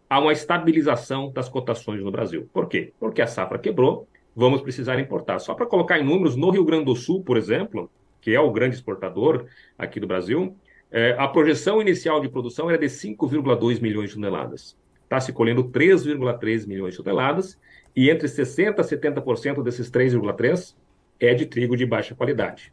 há 0.10 0.20
uma 0.20 0.34
estabilização 0.34 1.32
das 1.32 1.48
cotações 1.48 2.02
no 2.02 2.12
Brasil. 2.12 2.50
Por 2.52 2.68
quê? 2.68 2.92
Porque 3.00 3.22
a 3.22 3.28
safra 3.28 3.60
quebrou, 3.60 4.08
vamos 4.36 4.62
precisar 4.62 5.00
importar. 5.00 5.40
Só 5.40 5.54
para 5.54 5.68
colocar 5.68 6.00
em 6.00 6.04
números, 6.04 6.36
no 6.36 6.50
Rio 6.50 6.66
Grande 6.66 6.86
do 6.86 6.96
Sul, 6.96 7.24
por 7.24 7.38
exemplo, 7.38 7.90
que 8.20 8.34
é 8.34 8.40
o 8.40 8.52
grande 8.52 8.76
exportador 8.76 9.46
aqui 9.78 10.00
do 10.00 10.08
Brasil, 10.08 10.56
é, 10.92 11.16
a 11.20 11.28
projeção 11.28 11.80
inicial 11.80 12.20
de 12.20 12.28
produção 12.28 12.70
era 12.70 12.80
de 12.80 12.88
5,2 12.88 13.80
milhões 13.80 14.10
de 14.10 14.16
toneladas. 14.16 14.76
Está 15.04 15.20
se 15.20 15.32
colhendo 15.32 15.64
3,3 15.66 16.68
milhões 16.68 16.96
de 16.96 17.04
toneladas, 17.04 17.60
e 17.96 18.10
entre 18.10 18.28
60% 18.28 18.80
a 18.80 18.84
70% 18.84 19.64
desses 19.64 19.92
3,3 19.92 20.76
é 21.20 21.34
de 21.34 21.46
trigo 21.46 21.76
de 21.76 21.86
baixa 21.86 22.16
qualidade. 22.16 22.72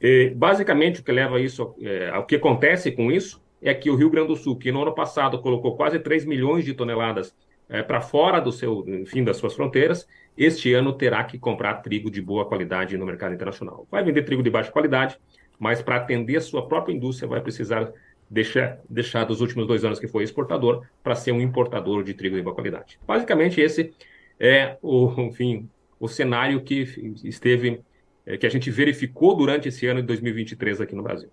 E, 0.00 0.30
basicamente, 0.30 1.00
o 1.00 1.04
que 1.04 1.12
leva 1.12 1.40
isso, 1.40 1.74
ao 2.12 2.26
que 2.26 2.36
acontece 2.36 2.92
com 2.92 3.10
isso, 3.10 3.41
é 3.62 3.72
que 3.72 3.88
o 3.88 3.94
Rio 3.94 4.10
Grande 4.10 4.28
do 4.28 4.36
Sul, 4.36 4.56
que 4.56 4.72
no 4.72 4.82
ano 4.82 4.92
passado 4.92 5.40
colocou 5.40 5.76
quase 5.76 5.98
3 5.98 6.24
milhões 6.24 6.64
de 6.64 6.74
toneladas 6.74 7.34
é, 7.68 7.82
para 7.82 8.00
fora 8.00 8.40
do 8.40 8.50
seu, 8.50 8.84
enfim, 8.88 9.22
das 9.22 9.36
suas 9.36 9.54
fronteiras, 9.54 10.06
este 10.36 10.74
ano 10.74 10.92
terá 10.92 11.22
que 11.22 11.38
comprar 11.38 11.74
trigo 11.74 12.10
de 12.10 12.20
boa 12.20 12.44
qualidade 12.44 12.98
no 12.98 13.06
mercado 13.06 13.34
internacional. 13.34 13.86
Vai 13.90 14.02
vender 14.02 14.24
trigo 14.24 14.42
de 14.42 14.50
baixa 14.50 14.72
qualidade, 14.72 15.16
mas 15.58 15.80
para 15.80 15.96
atender 15.96 16.36
a 16.36 16.40
sua 16.40 16.66
própria 16.66 16.92
indústria 16.92 17.28
vai 17.28 17.40
precisar 17.40 17.92
deixar, 18.28 18.78
deixar 18.90 19.24
dos 19.24 19.40
últimos 19.40 19.66
dois 19.66 19.84
anos 19.84 20.00
que 20.00 20.08
foi 20.08 20.24
exportador 20.24 20.84
para 21.02 21.14
ser 21.14 21.30
um 21.30 21.40
importador 21.40 22.02
de 22.02 22.14
trigo 22.14 22.34
de 22.34 22.42
boa 22.42 22.54
qualidade. 22.54 22.98
Basicamente 23.06 23.60
esse 23.60 23.94
é 24.40 24.76
o, 24.82 25.08
enfim, 25.18 25.68
o 26.00 26.08
cenário 26.08 26.60
que 26.62 26.82
esteve, 27.22 27.80
é, 28.26 28.36
que 28.36 28.46
a 28.46 28.50
gente 28.50 28.70
verificou 28.72 29.36
durante 29.36 29.68
esse 29.68 29.86
ano 29.86 30.00
de 30.00 30.06
2023 30.08 30.80
aqui 30.80 30.96
no 30.96 31.02
Brasil 31.02 31.30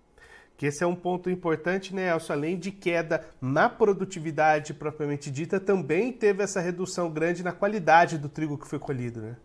que 0.60 0.66
esse 0.66 0.84
é 0.84 0.86
um 0.86 0.94
ponto 0.94 1.30
importante, 1.30 1.94
né, 1.94 2.10
Elcio? 2.10 2.34
Além 2.34 2.58
de 2.58 2.70
queda 2.70 3.26
na 3.40 3.66
produtividade 3.66 4.74
propriamente 4.74 5.30
dita, 5.30 5.58
também 5.58 6.12
teve 6.12 6.42
essa 6.42 6.60
redução 6.60 7.10
grande 7.10 7.42
na 7.42 7.50
qualidade 7.50 8.18
do 8.18 8.28
trigo 8.28 8.58
que 8.58 8.68
foi 8.68 8.78
colhido, 8.78 9.22
né? 9.22 9.36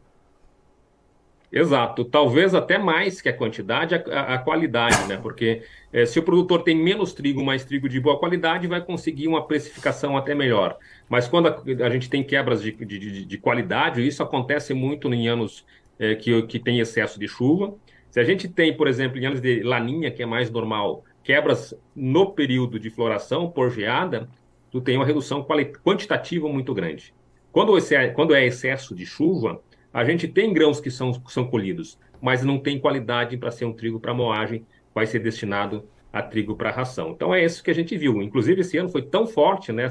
Exato, 1.49 2.03
talvez 2.03 2.53
até 2.53 2.77
mais 2.77 3.21
que 3.21 3.29
a 3.29 3.33
quantidade, 3.33 3.95
a, 3.95 4.33
a 4.33 4.37
qualidade, 4.39 5.07
né? 5.07 5.15
Porque 5.15 5.63
é, 5.93 6.05
se 6.05 6.19
o 6.19 6.23
produtor 6.23 6.63
tem 6.63 6.75
menos 6.75 7.13
trigo, 7.13 7.41
mais 7.45 7.63
trigo 7.63 7.87
de 7.87 7.97
boa 7.97 8.19
qualidade, 8.19 8.67
vai 8.67 8.81
conseguir 8.81 9.29
uma 9.29 9.47
precificação 9.47 10.17
até 10.17 10.35
melhor. 10.35 10.77
Mas 11.07 11.29
quando 11.29 11.47
a, 11.47 11.85
a 11.85 11.89
gente 11.91 12.09
tem 12.09 12.25
quebras 12.25 12.61
de, 12.61 12.73
de, 12.73 12.99
de, 12.99 13.23
de, 13.23 13.37
qualidade, 13.37 14.05
isso 14.05 14.21
acontece 14.21 14.73
muito 14.73 15.07
em 15.13 15.29
anos 15.29 15.65
é, 15.97 16.13
que, 16.13 16.41
que 16.41 16.59
tem 16.59 16.81
excesso 16.81 17.17
de 17.17 17.25
chuva, 17.29 17.73
se 18.15 18.19
a 18.21 18.23
gente 18.23 18.47
tem, 18.47 18.73
por 18.73 18.87
exemplo, 18.87 19.19
em 19.19 19.25
anos 19.25 19.41
de 19.41 19.61
laninha, 19.61 20.09
que 20.09 20.23
é 20.23 20.25
mais 20.25 20.49
normal, 20.49 21.03
quebras 21.21 21.75
no 21.93 22.31
período 22.31 22.79
de 22.79 22.89
floração 22.89 23.51
por 23.51 23.69
geada, 23.69 24.29
tu 24.71 24.79
tem 24.79 24.95
uma 24.95 25.05
redução 25.05 25.45
quantitativa 25.83 26.47
muito 26.47 26.73
grande. 26.73 27.13
Quando, 27.51 27.77
esse, 27.77 27.93
quando 28.11 28.33
é 28.33 28.45
excesso 28.45 28.95
de 28.95 29.05
chuva, 29.05 29.61
a 29.93 30.05
gente 30.05 30.29
tem 30.29 30.53
grãos 30.53 30.79
que 30.79 30.89
são, 30.89 31.11
são 31.27 31.45
colhidos, 31.45 31.99
mas 32.21 32.41
não 32.41 32.57
tem 32.57 32.79
qualidade 32.79 33.35
para 33.35 33.51
ser 33.51 33.65
um 33.65 33.73
trigo 33.73 33.99
para 33.99 34.13
moagem, 34.13 34.65
vai 34.93 35.05
ser 35.05 35.19
destinado 35.19 35.85
a 36.13 36.21
trigo 36.21 36.55
para 36.55 36.71
ração. 36.71 37.09
Então 37.09 37.35
é 37.35 37.43
isso 37.43 37.61
que 37.61 37.69
a 37.69 37.75
gente 37.75 37.97
viu. 37.97 38.21
Inclusive 38.21 38.61
esse 38.61 38.77
ano 38.77 38.87
foi 38.87 39.01
tão 39.01 39.27
forte, 39.27 39.73
né? 39.73 39.89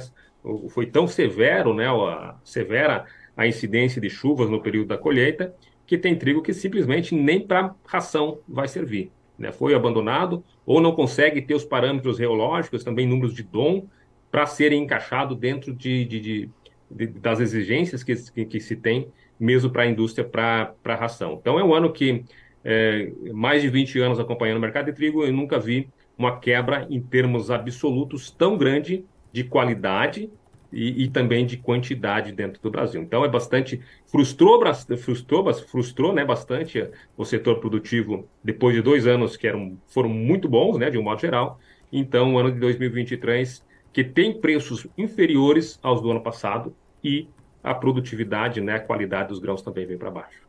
Foi 0.70 0.86
tão 0.86 1.06
severo, 1.06 1.74
né? 1.74 1.88
A, 1.88 2.36
severa 2.42 3.04
a 3.36 3.46
incidência 3.46 4.00
de 4.00 4.08
chuvas 4.08 4.48
no 4.48 4.62
período 4.62 4.88
da 4.88 4.96
colheita, 4.96 5.54
que 5.86 5.98
tem 5.98 6.16
trigo 6.16 6.42
que 6.42 6.52
simplesmente 6.52 7.14
nem 7.14 7.40
para 7.40 7.74
ração 7.86 8.38
vai 8.48 8.68
servir. 8.68 9.10
Né? 9.38 9.52
Foi 9.52 9.74
abandonado 9.74 10.44
ou 10.64 10.80
não 10.80 10.92
consegue 10.92 11.42
ter 11.42 11.54
os 11.54 11.64
parâmetros 11.64 12.18
reológicos, 12.18 12.84
também 12.84 13.06
números 13.06 13.34
de 13.34 13.42
dom, 13.42 13.86
para 14.30 14.46
serem 14.46 14.82
encaixados 14.82 15.36
dentro 15.36 15.74
de, 15.74 16.04
de, 16.04 16.20
de, 16.20 16.50
de, 16.90 17.06
das 17.06 17.40
exigências 17.40 18.02
que, 18.02 18.14
que, 18.32 18.44
que 18.44 18.60
se 18.60 18.76
tem 18.76 19.08
mesmo 19.38 19.70
para 19.70 19.82
a 19.82 19.86
indústria, 19.86 20.26
para 20.26 20.74
a 20.84 20.94
ração. 20.94 21.38
Então, 21.40 21.58
é 21.58 21.64
um 21.64 21.74
ano 21.74 21.92
que, 21.92 22.24
é, 22.64 23.12
mais 23.32 23.62
de 23.62 23.68
20 23.68 23.98
anos 24.00 24.20
acompanhando 24.20 24.58
o 24.58 24.60
mercado 24.60 24.86
de 24.86 24.92
trigo, 24.92 25.24
eu 25.24 25.32
nunca 25.32 25.58
vi 25.58 25.88
uma 26.16 26.38
quebra 26.38 26.86
em 26.88 27.00
termos 27.00 27.50
absolutos 27.50 28.30
tão 28.30 28.56
grande 28.56 29.04
de 29.32 29.44
qualidade 29.44 30.30
e, 30.74 31.04
e, 31.04 31.08
também 31.08 31.46
de 31.46 31.56
quantidade 31.56 32.32
dentro 32.32 32.60
do 32.60 32.70
Brasil. 32.70 33.00
Então 33.00 33.24
é 33.24 33.28
bastante 33.28 33.80
frustrou 34.06 34.60
frustrou 34.98 35.54
frustrou 35.54 36.12
né 36.12 36.24
bastante 36.24 36.90
o 37.16 37.24
setor 37.24 37.60
produtivo 37.60 38.28
depois 38.42 38.74
de 38.74 38.82
dois 38.82 39.06
anos 39.06 39.36
que 39.36 39.46
eram 39.46 39.78
foram 39.86 40.08
muito 40.08 40.48
bons 40.48 40.76
né 40.76 40.90
de 40.90 40.98
um 40.98 41.02
modo 41.02 41.20
geral. 41.20 41.58
Então 41.92 42.34
o 42.34 42.38
ano 42.38 42.52
de 42.52 42.58
2023 42.58 43.64
que 43.92 44.02
tem 44.02 44.40
preços 44.40 44.86
inferiores 44.98 45.78
aos 45.80 46.02
do 46.02 46.10
ano 46.10 46.20
passado 46.20 46.74
e 47.02 47.28
a 47.62 47.74
produtividade, 47.74 48.60
né, 48.60 48.74
a 48.74 48.80
qualidade 48.80 49.28
dos 49.28 49.38
grãos 49.38 49.62
também 49.62 49.86
vem 49.86 49.96
para 49.96 50.10
baixo. 50.10 50.43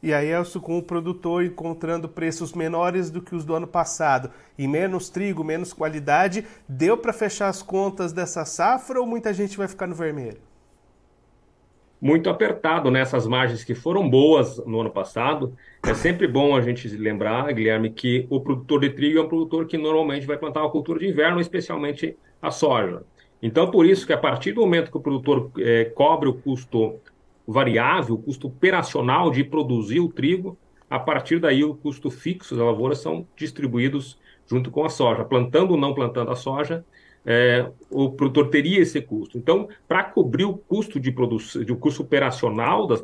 E 0.00 0.14
aí, 0.14 0.28
Elcio, 0.28 0.60
com 0.60 0.78
o 0.78 0.82
produtor 0.82 1.44
encontrando 1.44 2.08
preços 2.08 2.52
menores 2.52 3.10
do 3.10 3.20
que 3.20 3.34
os 3.34 3.44
do 3.44 3.54
ano 3.54 3.66
passado 3.66 4.30
e 4.56 4.68
menos 4.68 5.10
trigo, 5.10 5.42
menos 5.42 5.72
qualidade, 5.72 6.44
deu 6.68 6.96
para 6.96 7.12
fechar 7.12 7.48
as 7.48 7.62
contas 7.62 8.12
dessa 8.12 8.44
safra 8.44 9.00
ou 9.00 9.06
muita 9.06 9.32
gente 9.32 9.58
vai 9.58 9.66
ficar 9.66 9.88
no 9.88 9.96
vermelho? 9.96 10.38
Muito 12.00 12.30
apertado 12.30 12.92
nessas 12.92 13.24
né? 13.24 13.30
margens 13.30 13.64
que 13.64 13.74
foram 13.74 14.08
boas 14.08 14.64
no 14.64 14.80
ano 14.80 14.90
passado. 14.90 15.52
É 15.84 15.92
sempre 15.94 16.28
bom 16.28 16.54
a 16.54 16.60
gente 16.60 16.86
lembrar, 16.96 17.52
Guilherme, 17.52 17.90
que 17.90 18.24
o 18.30 18.40
produtor 18.40 18.80
de 18.80 18.90
trigo 18.90 19.18
é 19.18 19.22
um 19.22 19.28
produtor 19.28 19.66
que 19.66 19.76
normalmente 19.76 20.24
vai 20.24 20.38
plantar 20.38 20.60
uma 20.60 20.70
cultura 20.70 21.00
de 21.00 21.08
inverno, 21.08 21.40
especialmente 21.40 22.16
a 22.40 22.52
soja. 22.52 23.02
Então, 23.42 23.68
por 23.68 23.84
isso 23.84 24.06
que 24.06 24.12
a 24.12 24.18
partir 24.18 24.52
do 24.52 24.60
momento 24.60 24.92
que 24.92 24.96
o 24.96 25.00
produtor 25.00 25.50
é, 25.58 25.86
cobre 25.86 26.28
o 26.28 26.34
custo 26.34 27.00
variável, 27.50 28.14
o 28.14 28.22
custo 28.22 28.46
operacional 28.46 29.30
de 29.30 29.42
produzir 29.42 30.00
o 30.00 30.08
trigo, 30.08 30.58
a 30.90 30.98
partir 30.98 31.38
daí 31.38 31.64
o 31.64 31.74
custo 31.74 32.10
fixo 32.10 32.54
da 32.54 32.64
lavoura 32.64 32.94
são 32.94 33.26
distribuídos 33.36 34.18
junto 34.46 34.70
com 34.70 34.84
a 34.84 34.90
soja. 34.90 35.24
Plantando 35.24 35.72
ou 35.72 35.76
não 35.76 35.94
plantando 35.94 36.30
a 36.30 36.36
soja, 36.36 36.84
é, 37.24 37.66
o 37.90 38.10
produtor 38.10 38.48
teria 38.48 38.80
esse 38.80 39.00
custo. 39.00 39.38
Então, 39.38 39.68
para 39.86 40.04
cobrir 40.04 40.44
o 40.44 40.56
custo 40.56 41.00
de 41.00 41.10
produção, 41.10 41.62
o 41.62 41.76
custo 41.76 42.02
operacional 42.02 42.86
das, 42.86 43.02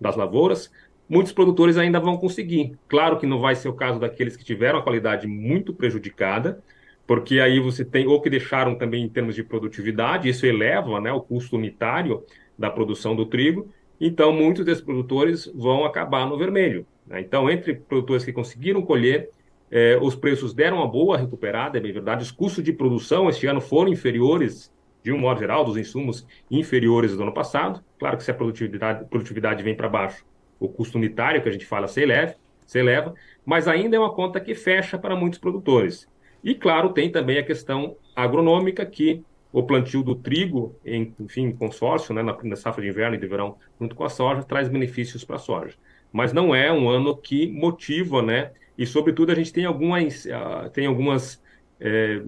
das 0.00 0.16
lavouras, 0.16 0.70
muitos 1.08 1.32
produtores 1.32 1.76
ainda 1.76 1.98
vão 1.98 2.16
conseguir. 2.16 2.76
Claro 2.88 3.18
que 3.18 3.26
não 3.26 3.40
vai 3.40 3.56
ser 3.56 3.68
o 3.68 3.74
caso 3.74 3.98
daqueles 3.98 4.36
que 4.36 4.44
tiveram 4.44 4.78
a 4.78 4.82
qualidade 4.82 5.26
muito 5.26 5.74
prejudicada, 5.74 6.62
porque 7.06 7.40
aí 7.40 7.58
você 7.58 7.84
tem, 7.84 8.06
ou 8.06 8.20
que 8.20 8.30
deixaram 8.30 8.76
também 8.76 9.04
em 9.04 9.08
termos 9.08 9.34
de 9.34 9.42
produtividade, 9.42 10.28
isso 10.28 10.44
eleva 10.44 11.00
né, 11.00 11.12
o 11.12 11.20
custo 11.20 11.56
unitário 11.56 12.22
da 12.58 12.70
produção 12.70 13.14
do 13.14 13.26
trigo, 13.26 13.68
então 14.00 14.32
muitos 14.32 14.64
desses 14.64 14.82
produtores 14.82 15.46
vão 15.54 15.84
acabar 15.84 16.26
no 16.26 16.36
vermelho. 16.36 16.86
Né? 17.06 17.20
Então, 17.20 17.50
entre 17.50 17.74
produtores 17.74 18.24
que 18.24 18.32
conseguiram 18.32 18.82
colher, 18.82 19.30
eh, 19.70 19.98
os 20.00 20.14
preços 20.14 20.52
deram 20.52 20.78
uma 20.78 20.88
boa 20.88 21.16
recuperada, 21.16 21.78
é 21.78 21.80
bem 21.80 21.92
verdade, 21.92 22.22
os 22.22 22.30
custos 22.30 22.62
de 22.62 22.72
produção 22.72 23.28
este 23.28 23.46
ano 23.46 23.60
foram 23.60 23.90
inferiores, 23.90 24.72
de 25.02 25.12
um 25.12 25.18
modo 25.18 25.40
geral, 25.40 25.64
dos 25.64 25.76
insumos 25.76 26.26
inferiores 26.50 27.16
do 27.16 27.22
ano 27.22 27.32
passado. 27.32 27.82
Claro 27.98 28.16
que 28.16 28.24
se 28.24 28.30
a 28.30 28.34
produtividade, 28.34 29.04
produtividade 29.06 29.62
vem 29.62 29.74
para 29.74 29.88
baixo, 29.88 30.24
o 30.58 30.68
custo 30.68 30.98
unitário 30.98 31.42
que 31.42 31.48
a 31.48 31.52
gente 31.52 31.66
fala 31.66 31.86
se 31.86 32.02
eleva, 32.02 32.34
se 32.66 32.78
eleva, 32.78 33.14
mas 33.46 33.66
ainda 33.66 33.96
é 33.96 33.98
uma 33.98 34.12
conta 34.12 34.40
que 34.40 34.54
fecha 34.54 34.98
para 34.98 35.16
muitos 35.16 35.38
produtores. 35.38 36.06
E, 36.42 36.54
claro, 36.54 36.90
tem 36.90 37.10
também 37.10 37.38
a 37.38 37.42
questão 37.42 37.96
agronômica, 38.14 38.84
que 38.84 39.24
o 39.52 39.62
plantio 39.62 40.02
do 40.02 40.14
trigo, 40.14 40.74
em, 40.84 41.14
enfim, 41.20 41.52
consórcio, 41.52 42.14
né, 42.14 42.22
na, 42.22 42.36
na 42.42 42.56
safra 42.56 42.82
de 42.82 42.88
inverno 42.88 43.16
e 43.16 43.18
de 43.18 43.26
verão, 43.26 43.56
junto 43.80 43.94
com 43.94 44.04
a 44.04 44.08
soja, 44.08 44.42
traz 44.42 44.68
benefícios 44.68 45.24
para 45.24 45.36
a 45.36 45.38
soja. 45.38 45.74
Mas 46.12 46.32
não 46.32 46.54
é 46.54 46.72
um 46.72 46.88
ano 46.88 47.16
que 47.16 47.46
motiva, 47.50 48.22
né? 48.22 48.52
E, 48.76 48.86
sobretudo, 48.86 49.32
a 49.32 49.34
gente 49.34 49.52
tem 49.52 49.64
algumas, 49.64 50.24
uh, 50.26 50.70
tem 50.72 50.86
algumas 50.86 51.42
é, 51.80 52.22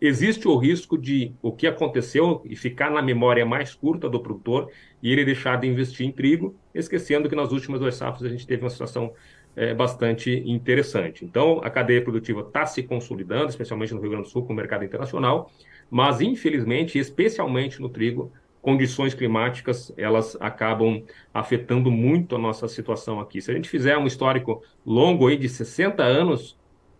existe 0.00 0.48
o 0.48 0.56
risco 0.56 0.98
de 0.98 1.32
o 1.40 1.52
que 1.52 1.66
aconteceu 1.66 2.42
e 2.44 2.56
ficar 2.56 2.90
na 2.90 3.00
memória 3.00 3.46
mais 3.46 3.72
curta 3.74 4.08
do 4.08 4.20
produtor 4.20 4.70
e 5.00 5.12
ele 5.12 5.24
deixar 5.24 5.60
de 5.60 5.68
investir 5.68 6.06
em 6.06 6.10
trigo, 6.10 6.56
esquecendo 6.74 7.28
que 7.28 7.36
nas 7.36 7.52
últimas 7.52 7.78
duas 7.78 7.94
safras 7.94 8.24
a 8.24 8.28
gente 8.28 8.46
teve 8.46 8.64
uma 8.64 8.70
situação 8.70 9.12
é, 9.54 9.72
bastante 9.72 10.30
interessante. 10.44 11.24
Então, 11.24 11.60
a 11.62 11.70
cadeia 11.70 12.02
produtiva 12.02 12.40
está 12.40 12.66
se 12.66 12.82
consolidando, 12.82 13.48
especialmente 13.48 13.94
no 13.94 14.00
Rio 14.00 14.10
Grande 14.10 14.26
do 14.26 14.30
Sul, 14.30 14.44
com 14.44 14.52
o 14.52 14.56
mercado 14.56 14.84
internacional, 14.84 15.50
mas, 15.90 16.20
infelizmente, 16.20 16.98
especialmente 16.98 17.80
no 17.80 17.88
trigo, 17.88 18.32
condições 18.60 19.14
climáticas 19.14 19.92
elas 19.96 20.36
acabam 20.40 21.04
afetando 21.32 21.90
muito 21.90 22.34
a 22.34 22.38
nossa 22.38 22.66
situação 22.66 23.20
aqui. 23.20 23.40
Se 23.40 23.50
a 23.50 23.54
gente 23.54 23.68
fizer 23.68 23.96
um 23.96 24.06
histórico 24.06 24.62
longo 24.84 25.28
aí 25.28 25.36
de 25.36 25.48
60 25.48 26.02
anos, 26.02 26.58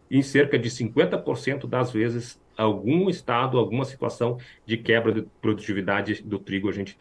em 0.09 0.23
cerca 0.23 0.57
de 0.57 0.71
50% 0.71 1.67
das 1.67 1.91
vezes, 1.91 2.41
algum 2.57 3.11
estado, 3.11 3.59
alguma 3.59 3.85
situação 3.85 4.39
de 4.65 4.77
quebra 4.77 5.13
de 5.13 5.23
produtividade 5.41 6.23
do 6.23 6.39
trigo 6.39 6.69
a 6.69 6.73
gente, 6.73 6.97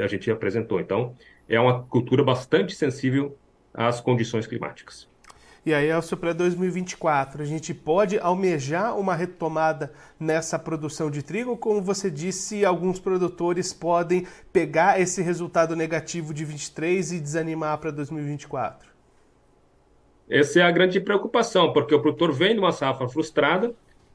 a 0.00 0.06
gente 0.06 0.30
apresentou. 0.30 0.80
Então, 0.80 1.14
é 1.48 1.58
uma 1.60 1.82
cultura 1.82 2.22
bastante 2.22 2.74
sensível 2.74 3.36
às 3.74 4.00
condições 4.00 4.46
climáticas. 4.46 5.08
E 5.66 5.74
aí, 5.74 5.90
Elcio, 5.90 6.16
para 6.16 6.32
2024, 6.32 7.42
a 7.42 7.44
gente 7.44 7.74
pode 7.74 8.16
almejar 8.20 8.96
uma 8.96 9.16
retomada 9.16 9.92
nessa 10.18 10.56
produção 10.60 11.10
de 11.10 11.24
trigo? 11.24 11.56
Como 11.56 11.82
você 11.82 12.08
disse, 12.08 12.64
alguns 12.64 13.00
produtores 13.00 13.72
podem 13.72 14.24
pegar 14.52 15.00
esse 15.00 15.20
resultado 15.22 15.74
negativo 15.74 16.32
de 16.32 16.44
23 16.44 17.14
e 17.14 17.18
desanimar 17.18 17.78
para 17.78 17.90
2024? 17.90 18.88
Essa 20.30 20.60
é 20.60 20.62
a 20.62 20.70
grande 20.70 21.00
preocupação, 21.00 21.72
porque 21.72 21.96
o 21.96 22.00
produtor 22.00 22.32
vem 22.32 22.52
de 22.52 22.60
uma 22.60 22.70
safra 22.70 23.08
frustrada, 23.08 23.74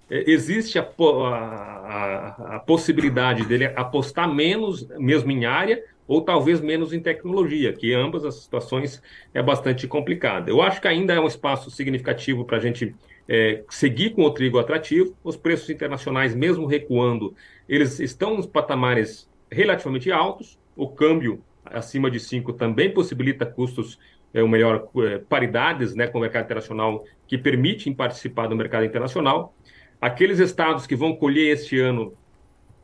é, 0.09 0.31
existe 0.31 0.79
a, 0.79 0.83
a, 0.83 2.55
a, 2.55 2.59
possibilidade 2.59 3.45
dele 3.45 3.65
apostar 3.65 4.33
menos, 4.33 4.87
mesmo 4.97 5.29
em 5.29 5.43
área, 5.43 5.83
ou 6.11 6.21
talvez 6.21 6.59
menos 6.59 6.91
em 6.91 6.99
tecnologia, 6.99 7.71
que 7.71 7.93
ambas 7.93 8.25
as 8.25 8.35
situações 8.35 9.01
é 9.33 9.41
bastante 9.41 9.87
complicada. 9.87 10.51
Eu 10.51 10.61
acho 10.61 10.81
que 10.81 10.87
ainda 10.89 11.13
é 11.13 11.19
um 11.21 11.25
espaço 11.25 11.71
significativo 11.71 12.43
para 12.43 12.57
a 12.57 12.59
gente 12.59 12.93
é, 13.29 13.63
seguir 13.69 14.09
com 14.09 14.23
o 14.23 14.29
trigo 14.29 14.59
atrativo. 14.59 15.15
Os 15.23 15.37
preços 15.37 15.69
internacionais, 15.69 16.35
mesmo 16.35 16.65
recuando, 16.65 17.33
eles 17.67 17.97
estão 18.01 18.35
nos 18.35 18.45
patamares 18.45 19.29
relativamente 19.49 20.11
altos. 20.11 20.59
O 20.75 20.89
câmbio 20.89 21.41
acima 21.63 22.11
de 22.11 22.19
5 22.19 22.51
também 22.53 22.93
possibilita 22.93 23.45
custos 23.45 23.97
é, 24.33 24.43
ou 24.43 24.49
melhor, 24.49 24.89
é, 24.97 25.17
paridades 25.17 25.95
né, 25.95 26.07
com 26.07 26.17
o 26.17 26.21
mercado 26.21 26.43
internacional 26.43 27.05
que 27.25 27.37
permitem 27.37 27.93
participar 27.93 28.47
do 28.47 28.55
mercado 28.57 28.83
internacional. 28.83 29.55
Aqueles 30.01 30.39
estados 30.39 30.85
que 30.85 30.95
vão 30.95 31.15
colher 31.15 31.53
este 31.53 31.79
ano 31.79 32.13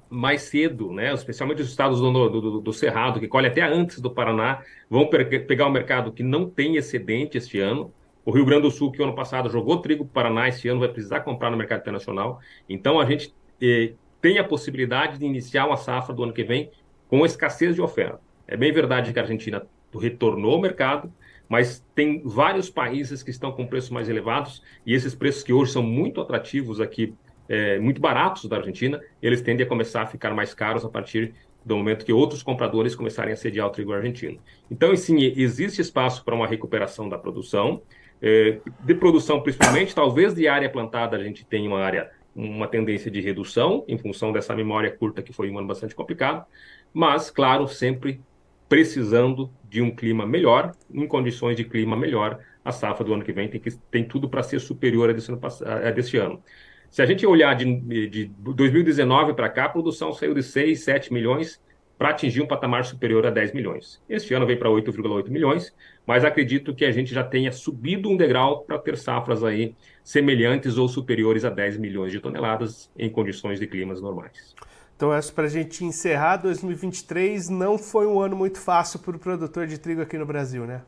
mais 0.10 0.44
cedo, 0.44 0.92
né, 0.92 1.14
especialmente 1.14 1.62
os 1.62 1.70
estados 1.70 2.00
do, 2.00 2.30
do, 2.30 2.62
do 2.62 2.74
Cerrado, 2.74 3.20
que 3.20 3.28
colhem 3.28 3.50
até 3.50 3.62
antes 3.62 4.00
do 4.00 4.12
Paraná, 4.12 4.62
vão 4.90 5.08
pe 5.08 5.40
pegar 5.40 5.66
o 5.66 5.70
um 5.70 5.72
mercado 5.72 6.12
que 6.12 6.24
não 6.24 6.50
tem 6.50 6.76
excedente 6.76 7.38
este 7.38 7.60
ano. 7.60 7.94
O 8.26 8.32
Rio 8.32 8.46
Grande 8.46 8.64
do 8.64 8.72
Sul, 8.72 8.92
que 8.92 9.02
ano 9.02 9.16
passado 9.16 9.50
jogou 9.50 9.78
trigo 9.82 10.06
para 10.06 10.10
o 10.10 10.14
Paraná, 10.14 10.48
este 10.48 10.68
ano 10.68 10.82
vai 10.82 10.90
precisar 10.90 11.22
comprar 11.22 11.50
no 11.50 11.58
mercado 11.58 11.80
internacional. 11.80 12.40
Então, 12.68 13.00
a 13.00 13.06
gente 13.06 13.34
eh, 13.62 13.94
tem 14.22 14.38
a 14.38 14.44
possibilidade 14.44 15.18
de 15.18 15.26
iniciar 15.26 15.66
uma 15.66 15.78
safra 15.78 16.14
do 16.14 16.24
ano 16.24 16.34
que 16.34 16.44
vem 16.44 16.70
com 17.08 17.26
escassez 17.26 17.76
de 17.76 17.82
oferta. 17.82 18.20
É 18.48 18.58
bem 18.58 18.72
verdade 18.72 19.14
que 19.14 19.20
a 19.20 19.22
Argentina 19.22 19.66
retornou 19.94 20.54
ao 20.54 20.62
mercado, 20.62 21.12
mas 21.48 21.86
tem 21.96 22.22
vários 22.26 22.70
países 22.70 23.24
que 23.24 23.32
estão 23.32 23.52
com 23.52 23.66
preços 23.66 23.90
mais 23.90 24.10
elevados 24.10 24.62
e 24.86 24.94
esses 24.94 25.16
preços 25.16 25.44
que 25.44 25.54
hoje 25.54 25.72
são 25.72 25.82
muito 25.82 26.20
atrativos 26.20 26.82
aqui, 26.82 27.14
é, 27.48 27.80
muito 27.80 28.01
baratos 28.01 28.46
da 28.46 28.58
Argentina, 28.58 29.00
eles 29.22 29.42
tendem 29.42 29.66
a 29.66 29.70
começar 29.70 30.01
a 30.04 30.06
ficar 30.06 30.34
mais 30.34 30.54
caros 30.54 30.84
a 30.84 30.89
partir 30.89 31.34
do 31.66 31.75
momento 31.75 32.06
que 32.06 32.13
outros 32.13 32.42
compradores 32.42 32.96
começarem 32.96 33.34
a 33.34 33.36
sediar 33.36 33.68
o 33.68 33.70
trigo 33.70 33.92
argentino. 33.92 34.39
Então, 34.72 34.96
sim, 34.96 35.18
existe 35.36 35.82
espaço 35.82 36.24
para 36.24 36.34
uma 36.34 36.48
recuperação 36.48 37.10
da 37.10 37.18
produção, 37.18 37.82
é, 38.22 38.60
de 38.84 38.96
produção 38.96 39.42
principalmente, 39.42 39.94
talvez 39.94 40.34
de 40.34 40.48
área 40.48 40.70
plantada 40.70 41.18
a 41.18 41.24
gente 41.24 41.46
tenha 41.46 41.70
uma 41.70 41.80
área 41.80 42.10
uma 42.38 42.68
tendência 42.68 43.10
de 43.10 43.20
redução 43.20 43.84
em 43.88 43.98
função 43.98 44.32
dessa 44.32 44.56
memória 44.56 44.92
curta 44.92 45.24
que 45.24 45.34
foi 45.34 45.50
um 45.50 45.58
ano 45.58 45.68
bastante 45.68 45.96
complicado, 45.96 46.46
mas, 46.94 47.32
claro, 47.32 47.68
sempre 47.68 48.22
precisando 48.70 49.51
de 49.68 49.82
um 49.82 49.89
clima 49.89 50.25
melhor, 50.25 50.72
em 50.94 51.08
condições 51.08 51.56
de 51.56 51.63
clima 51.63 51.96
melhor, 51.96 52.39
a 52.63 52.72
safra 52.72 53.04
do 53.04 53.13
ano 53.13 53.24
que 53.24 53.32
vem 53.32 53.48
tem, 53.48 53.60
que, 53.60 53.72
tem 53.89 54.04
tudo 54.04 54.30
para 54.30 54.44
ser 54.44 54.60
superior 54.60 55.10
a 55.10 55.13
desse, 55.13 55.32
ano, 55.32 55.42
a 55.66 55.92
desse 55.92 56.18
ano. 56.18 56.44
Se 56.89 57.01
a 57.01 57.06
gente 57.06 57.25
olhar 57.25 57.53
de, 57.53 58.08
de 58.08 58.25
2019 58.39 59.34
para 59.34 59.50
cá, 59.50 59.65
a 59.65 59.70
produção 59.70 60.13
saiu 60.13 60.34
de 60.34 60.41
6, 60.41 60.84
7 60.84 61.13
milhões 61.13 61.62
para 61.98 62.10
atingir 62.10 62.41
um 62.41 62.48
patamar 62.48 62.86
superior 62.86 63.25
a 63.25 63.32
10 63.32 63.53
milhões. 63.53 64.01
Este 64.08 64.34
ano 64.34 64.46
veio 64.46 64.60
para 64.60 64.70
8,8 64.70 65.29
milhões, 65.29 65.74
mas 66.06 66.24
acredito 66.24 66.74
que 66.75 66.86
a 66.86 66.91
gente 66.91 67.13
já 67.13 67.24
tenha 67.24 67.51
subido 67.51 68.10
um 68.10 68.15
degrau 68.15 68.62
para 68.62 68.77
ter 68.77 68.98
safras 68.98 69.44
aí 69.44 69.75
semelhantes 70.03 70.77
ou 70.77 70.88
superiores 70.88 71.44
a 71.44 71.50
10 71.50 71.77
milhões 71.77 72.12
de 72.12 72.20
toneladas 72.20 72.91
em 72.98 73.10
condições 73.10 73.60
de 73.60 73.65
climas 73.65 74.00
normais. 74.00 74.56
Então, 74.96 75.12
acho 75.12 75.34
para 75.34 75.46
a 75.46 75.50
gente 75.50 75.84
encerrar, 75.84 76.38
2023 76.38 77.50
não 77.50 77.77
foi 77.77 78.08
um 78.08 78.20
ano 78.20 78.36
muito 78.36 78.60
fácil 78.60 79.00
para 79.00 79.15
o 79.15 79.20
produtor 79.20 79.67
de 79.67 79.77
trigo 79.77 80.01
aqui 80.01 80.17
no 80.17 80.25
Brasil, 80.25 80.65
né? 80.65 80.82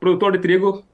Produtor 0.00 0.32
de 0.32 0.38
trigo 0.38 0.84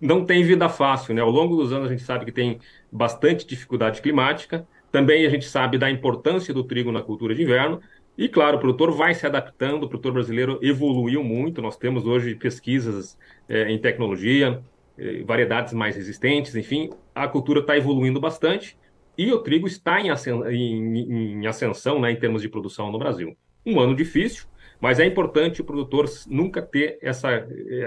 não 0.00 0.24
tem 0.24 0.42
vida 0.44 0.68
fácil, 0.68 1.14
né? 1.14 1.20
Ao 1.20 1.30
longo 1.30 1.56
dos 1.56 1.72
anos 1.72 1.88
a 1.88 1.90
gente 1.90 2.04
sabe 2.04 2.24
que 2.24 2.32
tem 2.32 2.58
bastante 2.90 3.46
dificuldade 3.46 4.00
climática. 4.00 4.66
Também 4.90 5.26
a 5.26 5.28
gente 5.28 5.44
sabe 5.44 5.76
da 5.76 5.90
importância 5.90 6.54
do 6.54 6.64
trigo 6.64 6.92
na 6.92 7.02
cultura 7.02 7.34
de 7.34 7.42
inverno. 7.42 7.80
E 8.16 8.28
claro, 8.28 8.56
o 8.56 8.60
produtor 8.60 8.92
vai 8.92 9.12
se 9.12 9.26
adaptando, 9.26 9.84
o 9.84 9.88
produtor 9.88 10.12
brasileiro 10.12 10.58
evoluiu 10.62 11.22
muito. 11.24 11.60
Nós 11.60 11.76
temos 11.76 12.06
hoje 12.06 12.36
pesquisas 12.36 13.18
é, 13.48 13.70
em 13.70 13.78
tecnologia, 13.78 14.62
é, 14.96 15.22
variedades 15.24 15.72
mais 15.72 15.96
resistentes, 15.96 16.54
enfim, 16.54 16.90
a 17.12 17.26
cultura 17.26 17.60
está 17.60 17.76
evoluindo 17.76 18.20
bastante 18.20 18.78
e 19.18 19.32
o 19.32 19.38
trigo 19.38 19.66
está 19.66 20.00
em, 20.00 20.08
em, 20.08 21.32
em 21.42 21.46
ascensão 21.46 22.00
né, 22.00 22.12
em 22.12 22.16
termos 22.16 22.42
de 22.42 22.48
produção 22.48 22.92
no 22.92 22.98
Brasil. 22.98 23.36
Um 23.66 23.80
ano 23.80 23.94
difícil, 23.94 24.46
mas 24.84 25.00
é 25.00 25.06
importante 25.06 25.62
o 25.62 25.64
produtor 25.64 26.04
nunca 26.28 26.60
ter 26.60 26.98
essa, 27.00 27.30